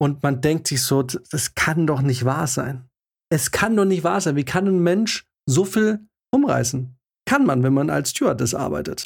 [0.03, 2.89] Und man denkt sich so, das kann doch nicht wahr sein.
[3.31, 4.35] Es kann doch nicht wahr sein.
[4.35, 6.93] Wie kann ein Mensch so viel umreißen?
[7.25, 9.05] Kann man, wenn man als Stewardess arbeitet.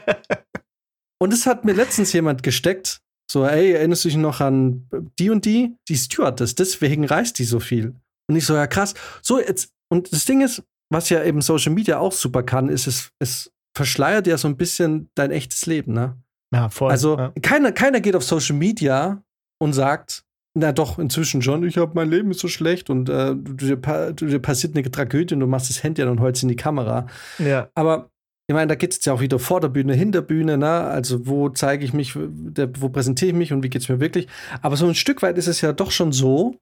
[1.18, 3.00] und es hat mir letztens jemand gesteckt,
[3.32, 4.86] so, ey, erinnerst du dich noch an
[5.18, 5.74] die und die?
[5.88, 7.94] Die Stewardess, deswegen reist die so viel.
[8.28, 8.92] Und ich so, ja krass.
[9.22, 12.86] So, jetzt, und das Ding ist, was ja eben Social Media auch super kann, ist,
[12.86, 16.18] es, es verschleiert ja so ein bisschen dein echtes Leben, ne?
[16.52, 16.90] Ja, voll.
[16.90, 17.32] Also, ja.
[17.40, 19.22] Keiner, keiner geht auf Social Media
[19.58, 20.22] und sagt,
[20.54, 24.38] na doch, inzwischen schon, ich habe mein Leben ist so schlecht und äh, dir, dir,
[24.38, 27.06] passiert eine Tragödie und du machst das Handy an und holst in die Kamera.
[27.38, 27.68] Ja.
[27.74, 28.10] Aber
[28.48, 30.70] ich meine, da geht es ja auch wieder vor der Bühne, hinter Bühne, ne?
[30.70, 34.00] Also wo zeige ich mich, der, wo präsentiere ich mich und wie geht es mir
[34.00, 34.28] wirklich.
[34.62, 36.56] Aber so ein Stück weit ist es ja doch schon so,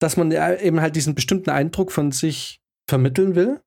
[0.00, 3.60] dass man ja eben halt diesen bestimmten Eindruck von sich vermitteln will.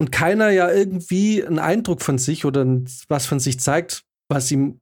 [0.00, 2.66] Und keiner ja irgendwie einen Eindruck von sich oder
[3.08, 4.80] was von sich zeigt, was ihm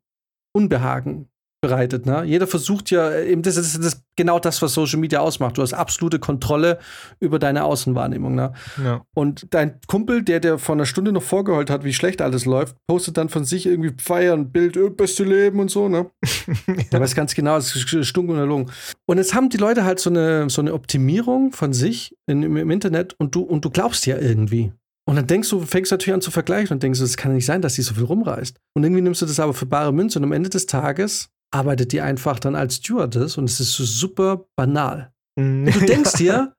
[0.55, 1.29] Unbehagen
[1.63, 2.07] bereitet.
[2.07, 2.25] Ne?
[2.25, 5.57] Jeder versucht ja, eben das ist, das ist, genau das, was Social Media ausmacht.
[5.57, 6.79] Du hast absolute Kontrolle
[7.21, 8.35] über deine Außenwahrnehmung.
[8.35, 8.53] Ne?
[8.83, 9.03] Ja.
[9.15, 12.77] Und dein Kumpel, der dir vor einer Stunde noch vorgeheult hat, wie schlecht alles läuft,
[12.87, 15.89] postet dann von sich irgendwie feiern, Bild, öh, beste Leben und so.
[15.89, 16.11] Ne?
[16.67, 16.75] ja.
[16.93, 18.71] Der weiß ganz genau, es ist stunk und erlungen.
[19.07, 22.57] Und jetzt haben die Leute halt so eine, so eine Optimierung von sich in, im,
[22.57, 24.73] im Internet und du, und du glaubst ja irgendwie.
[25.09, 27.61] Und dann denkst du, fängst natürlich an zu vergleichen und denkst, es kann nicht sein,
[27.61, 28.57] dass die so viel rumreißt.
[28.75, 31.93] Und irgendwie nimmst du das aber für bare Münze und am Ende des Tages arbeitet
[31.93, 35.13] die einfach dann als Stewardess und es ist so super banal.
[35.39, 35.67] Mhm.
[35.67, 36.55] Du denkst dir,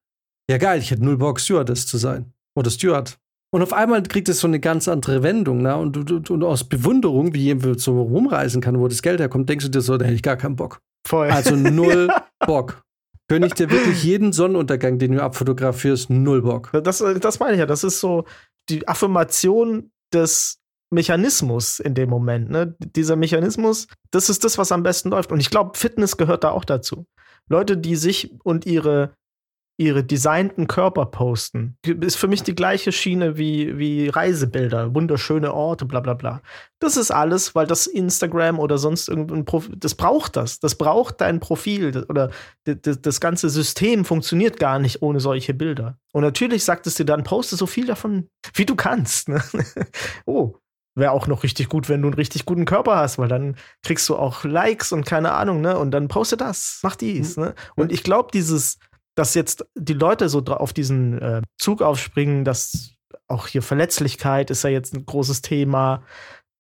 [0.49, 2.33] ja geil, ich hätte null Bock, Stewardess zu sein.
[2.55, 3.17] Oder Steward.
[3.51, 5.77] Und auf einmal kriegt es so eine ganz andere Wendung, ne?
[5.77, 9.65] Und, und, und aus Bewunderung, wie jemand so rumreisen kann, wo das Geld herkommt, denkst
[9.65, 10.79] du dir so, da hätte ich gar keinen Bock.
[11.07, 11.29] Voll.
[11.29, 12.09] Also null
[12.45, 12.83] Bock.
[13.29, 16.71] Gönne ich dir wirklich jeden Sonnenuntergang, den du abfotografierst, null Bock.
[16.83, 17.65] Das, das meine ich ja.
[17.65, 18.25] Das ist so
[18.69, 20.59] die Affirmation des
[20.93, 22.49] Mechanismus in dem Moment.
[22.49, 22.75] Ne?
[22.79, 25.31] Dieser Mechanismus, das ist das, was am besten läuft.
[25.31, 27.05] Und ich glaube, Fitness gehört da auch dazu.
[27.49, 29.15] Leute, die sich und ihre
[29.77, 31.77] ihre designten Körper posten.
[31.83, 36.41] Ist für mich die gleiche Schiene wie, wie Reisebilder, wunderschöne Orte, bla bla bla.
[36.79, 40.59] Das ist alles, weil das Instagram oder sonst irgendein Profil, das braucht das.
[40.59, 42.29] Das braucht dein Profil oder
[42.65, 45.97] das ganze System funktioniert gar nicht ohne solche Bilder.
[46.11, 49.29] Und natürlich sagt es dir dann, poste so viel davon, wie du kannst.
[49.29, 49.41] Ne?
[50.25, 50.55] oh,
[50.95, 54.07] wäre auch noch richtig gut, wenn du einen richtig guten Körper hast, weil dann kriegst
[54.09, 55.77] du auch Likes und keine Ahnung, ne?
[55.77, 57.43] Und dann poste das, mach dies, mhm.
[57.43, 57.55] ne?
[57.75, 58.77] Und ich glaube, dieses
[59.15, 62.95] dass jetzt die Leute so auf diesen äh, Zug aufspringen, dass
[63.27, 66.03] auch hier Verletzlichkeit ist ja jetzt ein großes Thema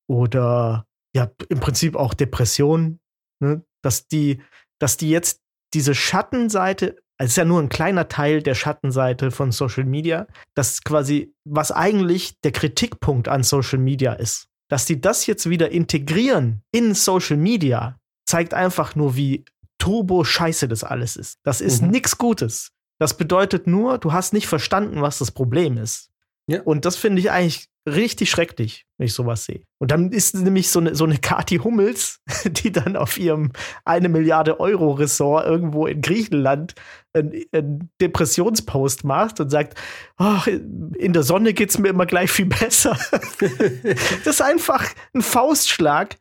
[0.07, 2.99] oder ja, im Prinzip auch Depression,
[3.39, 3.63] ne?
[3.83, 4.41] dass die,
[4.79, 5.41] dass die jetzt
[5.73, 10.83] diese Schattenseite, es ist ja nur ein kleiner Teil der Schattenseite von Social Media, das
[10.83, 16.63] quasi, was eigentlich der Kritikpunkt an Social Media ist, dass die das jetzt wieder integrieren
[16.71, 17.97] in Social Media,
[18.27, 19.45] zeigt einfach nur, wie
[19.77, 21.39] turbo-scheiße das alles ist.
[21.43, 21.91] Das ist mhm.
[21.91, 22.71] nichts Gutes.
[22.99, 26.09] Das bedeutet nur, du hast nicht verstanden, was das Problem ist.
[26.47, 26.61] Ja.
[26.61, 29.61] Und das finde ich eigentlich richtig schrecklich, wenn ich sowas sehe.
[29.79, 33.51] Und dann ist nämlich so eine, so eine Kati Hummels, die dann auf ihrem
[33.85, 36.75] eine Milliarde Euro Ressort irgendwo in Griechenland
[37.13, 39.77] einen, einen Depressionspost macht und sagt,
[40.17, 42.97] oh, in der Sonne geht es mir immer gleich viel besser.
[43.39, 46.17] das ist einfach ein Faustschlag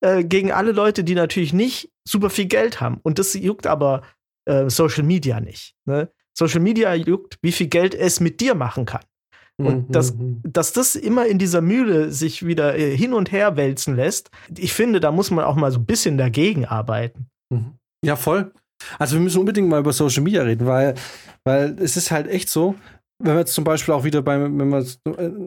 [0.00, 3.00] äh, gegen alle Leute, die natürlich nicht super viel Geld haben.
[3.02, 4.02] Und das juckt aber
[4.44, 5.74] äh, Social Media nicht.
[5.86, 6.10] Ne?
[6.34, 9.00] Social Media juckt, wie viel Geld es mit dir machen kann.
[9.58, 9.92] Und mhm.
[9.92, 10.40] dass, mhm.
[10.44, 14.74] dass das immer in dieser Mühle sich wieder äh, hin und her wälzen lässt, ich
[14.74, 17.26] finde, da muss man auch mal so ein bisschen dagegen arbeiten.
[17.50, 17.72] Mhm.
[18.04, 18.52] Ja, voll.
[18.98, 20.94] Also wir müssen unbedingt mal über Social Media reden, weil,
[21.44, 22.74] weil es ist halt echt so,
[23.18, 24.84] wenn wir jetzt zum Beispiel auch wieder beim, wenn wir,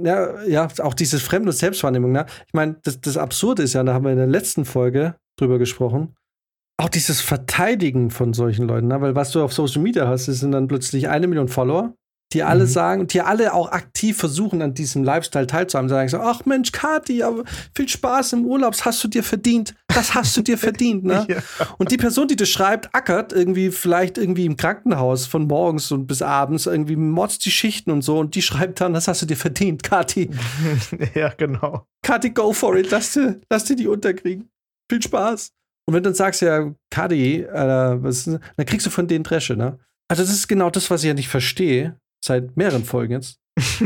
[0.03, 2.26] ja, ja, auch dieses Fremd- und Selbstwahrnehmung, ne?
[2.47, 5.60] Ich meine, das, das Absurde ist ja, da haben wir in der letzten Folge drüber
[5.60, 6.16] gesprochen,
[6.80, 8.99] auch dieses Verteidigen von solchen Leuten, ne?
[9.01, 11.93] weil was du auf Social Media hast, sind dann plötzlich eine Million Follower
[12.34, 12.70] die alle mhm.
[12.70, 15.90] sagen, die alle auch aktiv versuchen, an diesem Lifestyle teilzuhaben.
[15.90, 19.74] Sagen so, ach Mensch, Kati, aber viel Spaß im Urlaub, das hast du dir verdient.
[19.88, 21.26] Das hast du dir verdient, ne?
[21.30, 21.38] ja.
[21.80, 26.06] Und die Person, die das schreibt, ackert irgendwie vielleicht irgendwie im Krankenhaus von morgens und
[26.06, 29.26] bis abends, irgendwie motzt die Schichten und so und die schreibt dann, das hast du
[29.26, 30.30] dir verdient, Kati.
[31.16, 31.88] ja, genau.
[32.04, 34.50] Kati, go for it, lass dir, lass dir die unterkriegen.
[34.90, 35.52] Viel Spaß.
[35.88, 39.80] Und wenn du dann sagst, ja, Kati, äh, dann kriegst du von denen Dresche, ne?
[40.08, 43.40] Also das ist genau das, was ich ja nicht verstehe seit mehreren Folgen jetzt,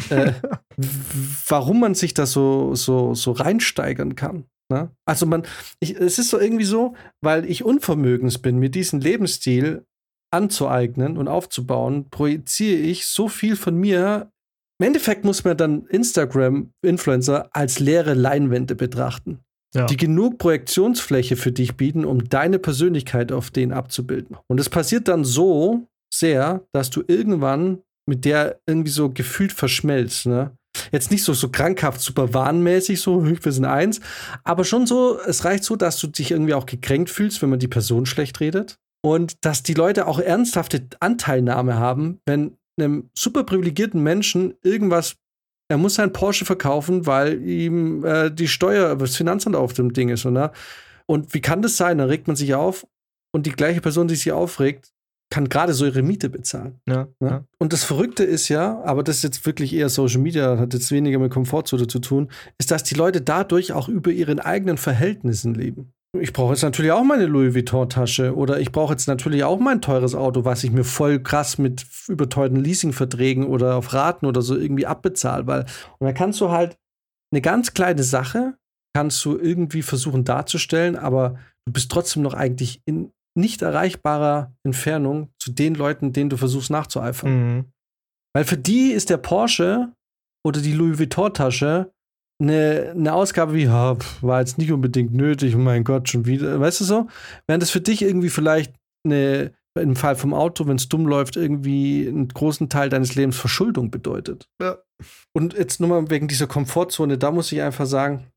[0.10, 0.34] äh,
[1.48, 4.46] warum man sich da so, so, so reinsteigern kann.
[4.72, 4.92] Ne?
[5.06, 5.44] Also man,
[5.80, 9.86] ich, es ist so irgendwie so, weil ich unvermögens bin, mir diesen Lebensstil
[10.32, 14.32] anzueignen und aufzubauen, projiziere ich so viel von mir.
[14.80, 19.40] Im Endeffekt muss man dann Instagram-Influencer als leere Leinwände betrachten.
[19.76, 19.88] Ja.
[19.88, 24.38] die genug Projektionsfläche für dich bieten, um deine Persönlichkeit auf denen abzubilden.
[24.48, 30.26] Und es passiert dann so sehr, dass du irgendwann mit der irgendwie so gefühlt verschmelzt,
[30.26, 30.56] ne?
[30.92, 34.02] Jetzt nicht so, so krankhaft, super wahnmäßig, so, wir sind eins,
[34.44, 37.60] aber schon so, es reicht so, dass du dich irgendwie auch gekränkt fühlst, wenn man
[37.60, 38.78] die Person schlecht redet.
[39.06, 45.16] Und dass die Leute auch ernsthafte Anteilnahme haben, wenn einem super privilegierten Menschen irgendwas,
[45.70, 50.10] er muss sein Porsche verkaufen, weil ihm äh, die Steuer, das Finanzamt auf dem Ding
[50.10, 50.54] ist, oder?
[51.06, 51.98] Und wie kann das sein?
[51.98, 52.88] Dann regt man sich auf
[53.34, 54.94] und die gleiche Person, die sich aufregt,
[55.34, 56.80] kann gerade so ihre Miete bezahlen.
[56.88, 57.28] Ja, ja.
[57.28, 60.76] ja, Und das Verrückte ist ja, aber das ist jetzt wirklich eher Social Media, hat
[60.76, 62.30] jetzt weniger mit Komfortzone zu tun,
[62.60, 65.92] ist, dass die Leute dadurch auch über ihren eigenen Verhältnissen leben.
[66.20, 69.82] Ich brauche jetzt natürlich auch meine Louis Vuitton-Tasche oder ich brauche jetzt natürlich auch mein
[69.82, 74.56] teures Auto, was ich mir voll krass mit überteuerten Leasingverträgen oder auf Raten oder so
[74.56, 75.48] irgendwie abbezahle.
[75.48, 75.62] Weil,
[75.98, 76.78] und dann kannst du halt
[77.32, 78.54] eine ganz kleine Sache,
[78.96, 85.30] kannst du irgendwie versuchen darzustellen, aber du bist trotzdem noch eigentlich in, nicht erreichbarer Entfernung
[85.40, 87.32] zu den Leuten, denen du versuchst nachzueifern.
[87.32, 87.66] Mhm.
[88.36, 89.92] Weil für die ist der Porsche
[90.46, 91.92] oder die Louis Vuitton-Tasche
[92.42, 96.60] eine, eine Ausgabe wie, ja, war jetzt nicht unbedingt nötig, oh mein Gott, schon wieder,
[96.60, 97.08] weißt du so?
[97.48, 98.74] Während das für dich irgendwie vielleicht
[99.06, 103.38] eine, im Fall vom Auto, wenn es dumm läuft, irgendwie einen großen Teil deines Lebens
[103.38, 104.50] Verschuldung bedeutet.
[104.62, 104.78] Ja.
[105.34, 108.28] Und jetzt nur mal wegen dieser Komfortzone, da muss ich einfach sagen,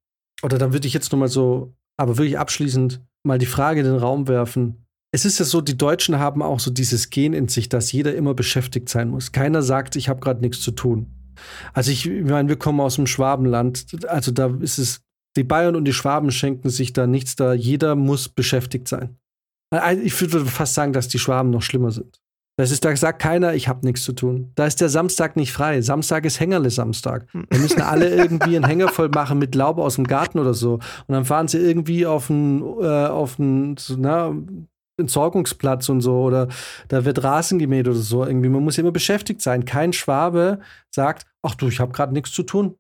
[0.43, 3.87] oder dann würde ich jetzt nur mal so, aber wirklich abschließend mal die Frage in
[3.87, 4.86] den Raum werfen,
[5.17, 8.15] es ist ja so, die Deutschen haben auch so dieses Gen in sich, dass jeder
[8.15, 9.33] immer beschäftigt sein muss.
[9.33, 11.07] Keiner sagt, ich habe gerade nichts zu tun.
[11.73, 15.01] Also ich, ich meine, wir kommen aus dem Schwabenland, also da ist es,
[15.35, 17.55] die Bayern und die Schwaben schenken sich da nichts da.
[17.55, 19.17] Jeder muss beschäftigt sein.
[20.03, 22.21] Ich würde fast sagen, dass die Schwaben noch schlimmer sind.
[22.59, 24.53] Das ist, da sagt keiner, ich habe nichts zu tun.
[24.55, 25.81] Da ist der Samstag nicht frei.
[25.81, 27.27] Samstag ist Hängerle-Samstag.
[27.33, 30.75] Wir müssen alle irgendwie einen Hänger voll machen mit Laub aus dem Garten oder so.
[30.75, 34.35] Und dann fahren sie irgendwie auf einen, äh, auf einen na,
[34.99, 36.49] Entsorgungsplatz und so oder
[36.89, 38.25] da wird Rasen gemäht oder so.
[38.25, 39.65] Irgendwie, man muss immer beschäftigt sein.
[39.65, 40.61] Kein Schwabe
[40.95, 42.77] sagt, ach du, ich habe gerade nichts zu tun.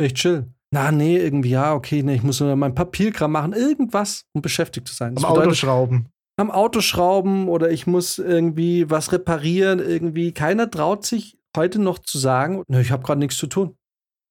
[0.00, 0.46] Ich chill.
[0.72, 4.88] Na, nee, irgendwie, ja, okay, nee, ich muss nur mein Papierkram machen, irgendwas, um beschäftigt
[4.88, 5.14] zu sein.
[5.14, 9.78] Das Am Auto schrauben am Auto schrauben oder ich muss irgendwie was reparieren.
[9.78, 13.76] Irgendwie keiner traut sich heute noch zu sagen, ne, ich habe gerade nichts zu tun.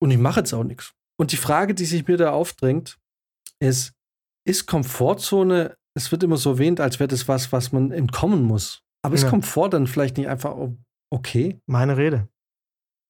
[0.02, 0.94] Und ich mache jetzt auch nichts.
[1.18, 2.98] Und die Frage, die sich mir da aufdrängt,
[3.60, 3.94] ist,
[4.46, 8.84] ist Komfortzone, es wird immer so erwähnt, als wäre das was, was man entkommen muss.
[9.06, 10.56] Aber ist Komfort dann vielleicht nicht einfach
[11.12, 11.60] okay?
[11.68, 12.30] Meine Rede.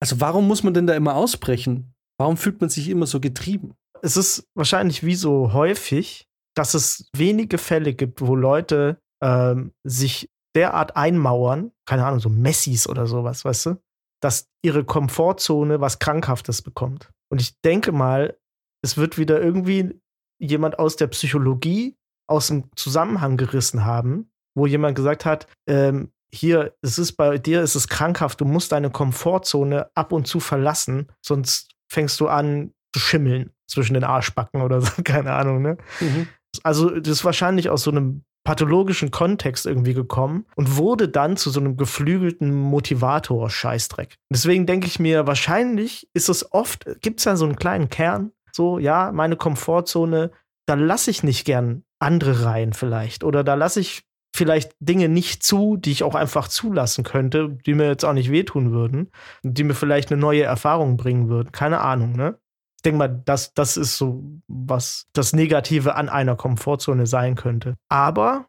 [0.02, 1.94] Also warum muss man denn da immer ausbrechen?
[2.20, 3.76] Warum fühlt man sich immer so getrieben?
[4.02, 10.30] Es ist wahrscheinlich wie so häufig, dass es wenige Fälle gibt, wo Leute ähm, sich
[10.56, 13.82] derart einmauern, keine Ahnung, so Messis oder sowas, weißt du,
[14.22, 17.12] dass ihre Komfortzone was Krankhaftes bekommt.
[17.32, 18.38] Und ich denke mal,
[18.84, 20.00] es wird wieder irgendwie
[20.40, 21.96] jemand aus der Psychologie
[22.28, 27.62] aus dem Zusammenhang gerissen haben, wo jemand gesagt hat, ähm, hier, es ist bei dir,
[27.62, 32.74] es ist krankhaft, du musst deine Komfortzone ab und zu verlassen, sonst fängst du an
[32.94, 35.78] zu schimmeln zwischen den Arschbacken oder so, keine Ahnung, ne?
[36.00, 36.28] Mhm.
[36.64, 41.50] Also, das ist wahrscheinlich aus so einem pathologischen Kontext irgendwie gekommen und wurde dann zu
[41.50, 44.16] so einem geflügelten Motivator-Scheißdreck.
[44.30, 48.32] Deswegen denke ich mir, wahrscheinlich ist es oft, gibt es ja so einen kleinen Kern,
[48.52, 50.32] so, ja, meine Komfortzone,
[50.66, 53.24] da lasse ich nicht gern andere rein vielleicht.
[53.24, 54.04] Oder da lasse ich
[54.36, 58.32] vielleicht Dinge nicht zu, die ich auch einfach zulassen könnte, die mir jetzt auch nicht
[58.32, 59.12] wehtun würden,
[59.44, 61.52] die mir vielleicht eine neue Erfahrung bringen würden.
[61.52, 62.40] Keine Ahnung, ne?
[62.84, 67.78] ich denke mal, das, das ist so, was das Negative an einer Komfortzone sein könnte.
[67.88, 68.48] Aber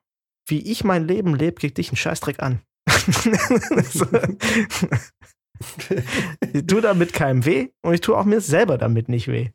[0.48, 2.60] wie ich mein Leben lebe, kriegt dich ein Scheißdreck an.
[6.52, 9.50] ich tue damit keinem weh und ich tue auch mir selber damit nicht weh.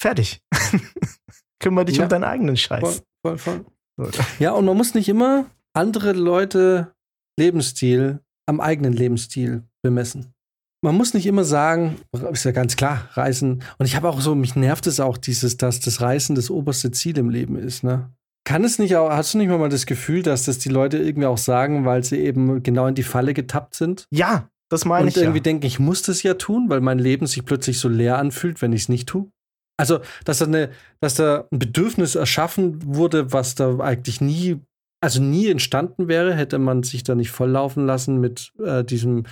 [0.00, 0.40] Fertig.
[1.62, 3.02] Kümmere dich ja, um deinen eigenen Scheiß.
[3.24, 3.64] Voll, voll,
[3.96, 4.10] voll.
[4.38, 6.92] Ja, und man muss nicht immer andere Leute
[7.38, 10.34] Lebensstil am eigenen Lebensstil bemessen
[10.82, 11.96] man muss nicht immer sagen,
[12.32, 13.62] ist ja ganz klar, Reisen.
[13.78, 16.90] Und ich habe auch so, mich nervt es auch dieses, dass das Reisen das oberste
[16.90, 18.10] Ziel im Leben ist, ne?
[18.44, 21.28] Kann es nicht auch, hast du nicht mal das Gefühl, dass das die Leute irgendwie
[21.28, 24.08] auch sagen, weil sie eben genau in die Falle getappt sind?
[24.10, 25.16] Ja, das meine ich.
[25.16, 25.44] Und irgendwie ja.
[25.44, 28.72] denken, ich muss das ja tun, weil mein Leben sich plötzlich so leer anfühlt, wenn
[28.72, 29.30] ich es nicht tue.
[29.76, 30.70] Also, dass da, eine,
[31.00, 34.60] dass da ein Bedürfnis erschaffen wurde, was da eigentlich nie,
[35.00, 39.24] also nie entstanden wäre, hätte man sich da nicht volllaufen lassen mit äh, diesem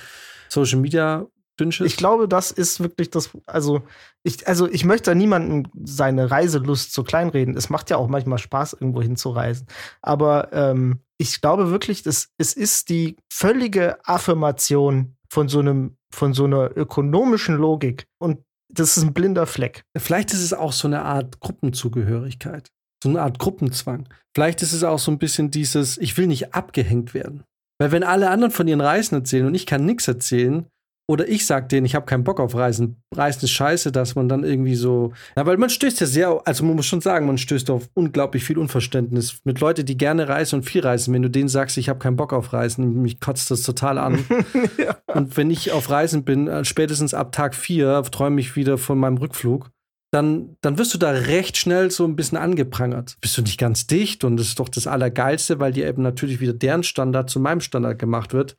[0.49, 1.26] Social Media
[1.61, 1.86] Dünnsches?
[1.86, 3.82] Ich glaube, das ist wirklich das, also
[4.22, 7.57] ich, also ich möchte da niemandem seine Reiselust zu kleinreden.
[7.57, 9.66] Es macht ja auch manchmal Spaß, irgendwo hinzureisen.
[10.03, 16.32] Aber ähm, ich glaube wirklich, das, es ist die völlige Affirmation von so einem, von
[16.32, 18.07] so einer ökonomischen Logik.
[18.18, 18.38] Und
[18.72, 19.82] das ist ein blinder Fleck.
[19.96, 22.68] Vielleicht ist es auch so eine Art Gruppenzugehörigkeit.
[23.02, 24.08] So eine Art Gruppenzwang.
[24.34, 27.44] Vielleicht ist es auch so ein bisschen dieses, ich will nicht abgehängt werden.
[27.80, 30.66] Weil wenn alle anderen von ihren Reisen erzählen und ich kann nichts erzählen,
[31.11, 33.02] oder ich sag denen, ich habe keinen Bock auf Reisen.
[33.12, 35.12] Reisen ist scheiße, dass man dann irgendwie so.
[35.36, 38.44] Ja, weil man stößt ja sehr, also man muss schon sagen, man stößt auf unglaublich
[38.44, 41.12] viel Unverständnis mit Leuten, die gerne reisen und viel reisen.
[41.12, 44.24] Wenn du denen sagst, ich habe keinen Bock auf Reisen, mich kotzt das total an.
[44.78, 44.98] ja.
[45.12, 48.96] Und wenn ich auf Reisen bin, äh, spätestens ab Tag vier träume ich wieder von
[48.96, 49.68] meinem Rückflug.
[50.12, 53.16] Dann, dann wirst du da recht schnell so ein bisschen angeprangert.
[53.20, 56.40] Bist du nicht ganz dicht und das ist doch das Allergeilste, weil dir eben natürlich
[56.40, 58.56] wieder deren Standard zu meinem Standard gemacht wird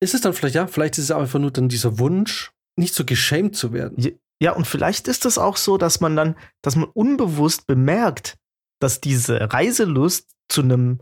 [0.00, 3.04] ist es dann vielleicht, ja, vielleicht ist es einfach nur dann dieser Wunsch, nicht so
[3.04, 4.18] geschämt zu werden.
[4.42, 8.36] Ja, und vielleicht ist es auch so, dass man dann, dass man unbewusst bemerkt,
[8.80, 11.00] dass diese Reiselust zu einem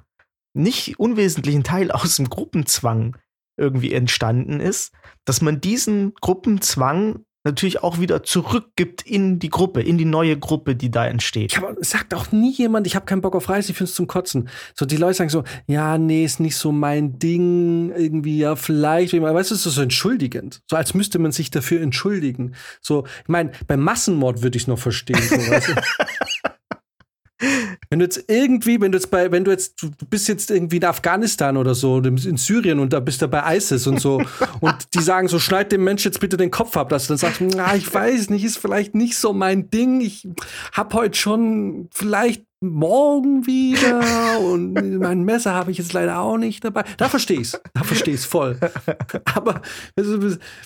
[0.54, 3.16] nicht unwesentlichen Teil aus dem Gruppenzwang
[3.58, 4.92] irgendwie entstanden ist,
[5.24, 10.76] dass man diesen Gruppenzwang natürlich auch wieder zurückgibt in die Gruppe, in die neue Gruppe,
[10.76, 11.58] die da entsteht.
[11.58, 14.06] Aber sagt auch nie jemand, ich habe keinen Bock auf Reise, ich finde es zum
[14.06, 14.48] Kotzen.
[14.74, 19.12] So, die Leute sagen so, ja, nee, ist nicht so mein Ding, irgendwie, ja, vielleicht,
[19.12, 20.62] weißt du, ist so entschuldigend.
[20.70, 22.54] So, als müsste man sich dafür entschuldigen.
[22.80, 25.74] So, ich meine, beim Massenmord würde ich es noch verstehen, so, weißt du?
[27.92, 30.78] Wenn du jetzt irgendwie, wenn du jetzt bei, wenn du jetzt, du bist jetzt irgendwie
[30.78, 34.22] in Afghanistan oder so, in Syrien und da bist du bei ISIS und so
[34.60, 37.18] und die sagen so, schneid dem Mensch jetzt bitte den Kopf ab, dass du dann
[37.18, 40.26] sagst, na, ich weiß nicht, ist vielleicht nicht so mein Ding, ich
[40.72, 46.64] hab heute schon vielleicht morgen wieder und mein Messer habe ich jetzt leider auch nicht
[46.64, 46.84] dabei.
[46.96, 47.60] Da verstehe ich's.
[47.74, 48.58] Da verstehe ich's voll.
[49.34, 49.60] Aber
[49.96, 50.18] also,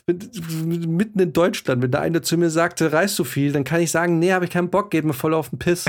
[0.06, 3.90] mitten in Deutschland, wenn da einer zu mir sagte, reist so viel, dann kann ich
[3.90, 5.86] sagen, nee, habe ich keinen Bock, geht mir voll auf den Piss.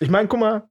[0.00, 0.68] Ich meine, guck mal,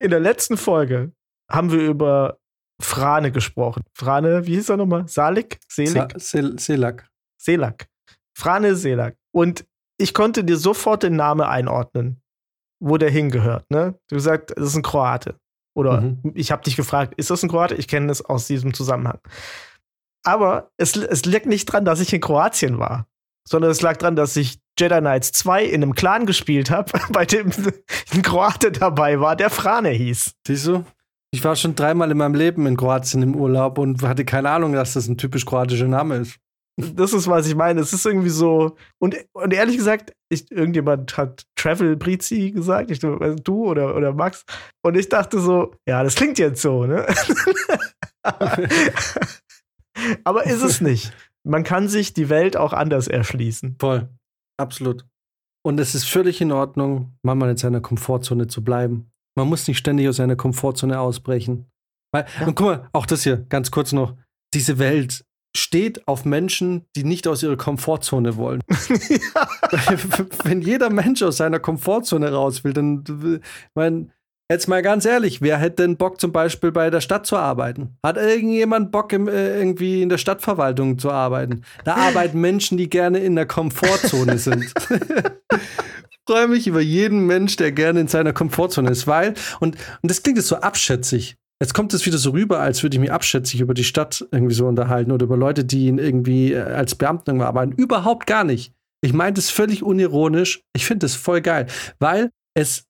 [0.00, 1.12] in der letzten Folge
[1.50, 2.38] haben wir über
[2.82, 3.84] Frane gesprochen.
[3.94, 5.06] Frane, wie hieß er nochmal?
[5.08, 5.58] Salik?
[5.68, 5.92] Selig?
[5.92, 7.08] Sa Sel Selak.
[7.40, 7.86] Selak.
[8.36, 9.16] Frane Selak.
[9.32, 9.64] Und
[9.98, 12.20] ich konnte dir sofort den Namen einordnen,
[12.80, 13.70] wo der hingehört.
[13.70, 13.98] Ne?
[14.08, 15.38] Du sagst, das ist ein Kroate.
[15.76, 16.32] Oder Mhm.
[16.34, 17.74] ich habe dich gefragt, ist das ein Kroate?
[17.76, 19.20] Ich kenne es aus diesem Zusammenhang.
[20.24, 23.06] Aber es, es liegt nicht dran, dass ich in Kroatien war,
[23.46, 27.24] sondern es lag dran, dass ich Jedi Knights 2 in einem Clan gespielt habe, bei
[27.24, 27.50] dem
[28.12, 30.32] ein Kroate dabei war, der Frane hieß.
[30.46, 30.84] Siehst du?
[31.32, 34.72] Ich war schon dreimal in meinem Leben in Kroatien im Urlaub und hatte keine Ahnung,
[34.72, 36.38] dass das ein typisch kroatischer Name ist.
[36.76, 37.80] Das ist, was ich meine.
[37.80, 38.76] Es ist irgendwie so.
[38.98, 44.44] Und, und ehrlich gesagt, ich, irgendjemand hat Travel Brizi gesagt, ich, du oder, oder Max.
[44.82, 47.06] Und ich dachte so, ja, das klingt jetzt so, ne?
[50.24, 51.12] Aber ist es nicht.
[51.44, 53.76] Man kann sich die Welt auch anders erschließen.
[53.78, 54.08] Voll.
[54.56, 55.04] Absolut.
[55.66, 59.10] Und es ist völlig in Ordnung, manchmal in seiner Komfortzone zu bleiben.
[59.36, 61.66] Man muss nicht ständig aus seiner Komfortzone ausbrechen.
[62.12, 62.46] Weil, Ja.
[62.46, 64.14] und guck mal, auch das hier, ganz kurz noch.
[64.52, 65.24] Diese Welt
[65.56, 68.60] steht auf Menschen, die nicht aus ihrer Komfortzone wollen.
[70.44, 73.40] Wenn jeder Mensch aus seiner Komfortzone raus will, dann, ich
[73.74, 74.12] mein,
[74.50, 77.96] jetzt mal ganz ehrlich, wer hätte denn Bock zum Beispiel bei der Stadt zu arbeiten?
[78.04, 81.62] Hat irgendjemand Bock im, äh, irgendwie in der Stadtverwaltung zu arbeiten?
[81.84, 84.72] Da arbeiten Menschen, die gerne in der Komfortzone sind.
[86.26, 90.22] freue mich über jeden Mensch, der gerne in seiner Komfortzone ist, weil, und, und das
[90.22, 91.36] klingt jetzt so abschätzig.
[91.60, 94.54] Jetzt kommt es wieder so rüber, als würde ich mich abschätzig über die Stadt irgendwie
[94.54, 97.72] so unterhalten oder über Leute, die ihn irgendwie äh, als Beamten irgendwo arbeiten.
[97.72, 98.72] Überhaupt gar nicht.
[99.02, 100.62] Ich meine das völlig unironisch.
[100.74, 101.66] Ich finde das voll geil,
[102.00, 102.86] weil es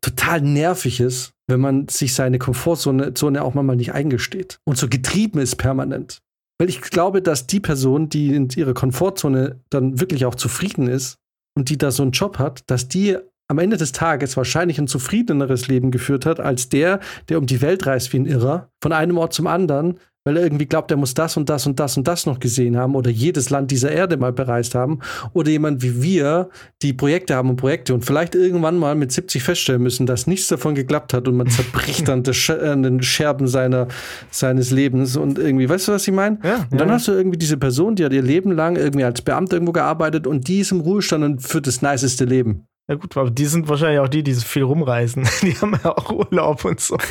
[0.00, 4.88] total nervig ist, wenn man sich seine Komfortzone Zone auch mal nicht eingesteht und so
[4.88, 6.20] getrieben ist permanent.
[6.58, 11.16] Weil ich glaube, dass die Person, die in ihrer Komfortzone dann wirklich auch zufrieden ist
[11.56, 13.16] und die da so einen Job hat, dass die
[13.48, 17.60] am Ende des Tages wahrscheinlich ein zufriedeneres Leben geführt hat, als der, der um die
[17.60, 20.98] Welt reist wie ein Irrer, von einem Ort zum anderen, weil er irgendwie glaubt, er
[20.98, 23.90] muss das und das und das und das noch gesehen haben oder jedes Land dieser
[23.90, 25.00] Erde mal bereist haben.
[25.32, 26.50] Oder jemand wie wir,
[26.82, 30.48] die Projekte haben und Projekte und vielleicht irgendwann mal mit 70 feststellen müssen, dass nichts
[30.48, 33.88] davon geklappt hat und man zerbricht an, den Scherben seiner,
[34.30, 36.38] seines Lebens und irgendwie, weißt du, was ich meine?
[36.44, 36.94] Ja, Und dann ja.
[36.94, 40.26] hast du irgendwie diese Person, die hat ihr Leben lang irgendwie als Beamter irgendwo gearbeitet
[40.26, 42.66] und die ist im Ruhestand und führt das niceste Leben.
[42.88, 45.22] Ja gut, aber die sind wahrscheinlich auch die, die so viel rumreisen.
[45.42, 46.96] Die haben ja auch Urlaub und so.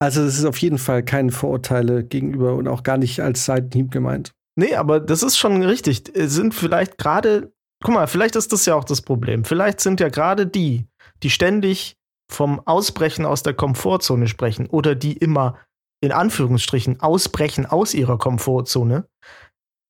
[0.00, 3.90] Also es ist auf jeden Fall keine Vorurteile gegenüber und auch gar nicht als Seitenhieb
[3.90, 4.32] gemeint.
[4.56, 6.04] Nee, aber das ist schon richtig.
[6.14, 9.44] Sind vielleicht gerade, guck mal, vielleicht ist das ja auch das Problem.
[9.44, 10.86] Vielleicht sind ja gerade die,
[11.22, 11.96] die ständig
[12.30, 15.58] vom Ausbrechen aus der Komfortzone sprechen oder die immer
[16.04, 19.08] in Anführungsstrichen ausbrechen aus ihrer Komfortzone,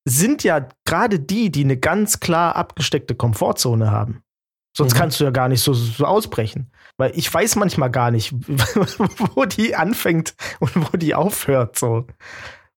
[0.09, 4.22] sind ja gerade die, die eine ganz klar abgesteckte Komfortzone haben.
[4.77, 4.99] Sonst Mhm.
[4.99, 6.70] kannst du ja gar nicht so, so ausbrechen.
[6.97, 8.33] Weil ich weiß manchmal gar nicht,
[9.35, 11.79] wo die anfängt und wo die aufhört.
[11.79, 12.07] So.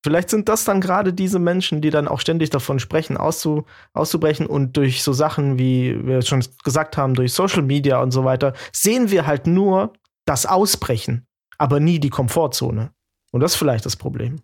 [0.04, 4.45] Vielleicht sind das dann gerade diese Menschen, die dann auch ständig davon sprechen, auszu, auszubrechen
[4.45, 8.54] und durch so Sachen, wie wir schon gesagt haben, durch Social Media und so weiter,
[8.72, 9.93] sehen wir halt nur
[10.26, 11.26] das Ausbrechen,
[11.58, 12.91] aber nie die Komfortzone.
[13.32, 14.38] Und das ist vielleicht das Problem.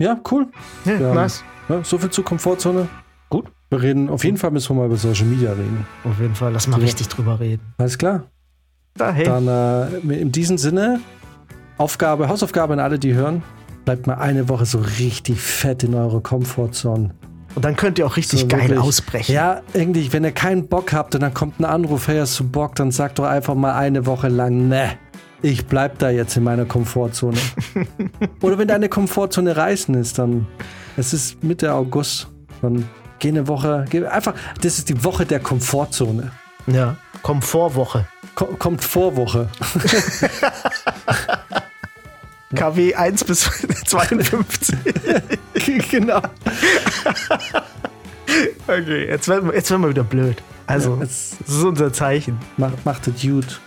[0.00, 0.46] Ja, cool.
[0.84, 1.14] Ja, Ja.
[1.14, 1.44] nice.
[1.68, 2.88] Ja, so viel zur Komfortzone.
[3.30, 3.46] Gut.
[3.70, 5.86] Wir reden, auf jeden Fall müssen wir mal über Social Media reden.
[6.04, 6.82] Auf jeden Fall, lass mal Ja.
[6.84, 7.62] richtig drüber reden.
[7.78, 8.24] Alles klar.
[8.96, 9.24] Da, hey.
[9.24, 11.00] Dann äh, in diesem Sinne,
[11.78, 13.42] Aufgabe, Hausaufgabe an alle, die hören,
[13.84, 17.10] bleibt mal eine Woche so richtig fett in eurer Komfortzone.
[17.54, 18.78] Und dann könnt ihr auch richtig So geil wirklich.
[18.80, 19.32] ausbrechen.
[19.32, 22.44] Ja, irgendwie, wenn ihr keinen Bock habt und dann kommt ein Anruf, hey, hast du
[22.48, 24.90] Bock, dann sagt doch einfach mal eine Woche lang, ne,
[25.42, 27.38] ich bleib da jetzt in meiner Komfortzone.
[28.42, 30.46] Oder wenn deine Komfortzone reißen ist, dann,
[30.96, 32.28] es ist Mitte August,
[32.62, 32.84] dann
[33.20, 36.32] geh eine Woche, geh einfach, das ist die Woche der Komfortzone.
[36.66, 36.96] ja.
[37.22, 38.06] Komfortwoche.
[38.34, 39.48] Ko kommt Vorwoche.
[42.54, 43.40] KW 1 bis
[43.86, 44.76] 52.
[45.90, 46.20] genau.
[48.66, 50.42] okay, jetzt werden, wir, jetzt werden wir wieder blöd.
[50.66, 52.38] Also, Ja, das ist unser Zeichen.
[52.56, 53.60] Macht, macht es gut.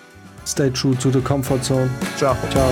[0.46, 1.90] Stay true to the comfort zone.
[2.18, 2.36] Ciao.
[2.52, 2.70] Ciao.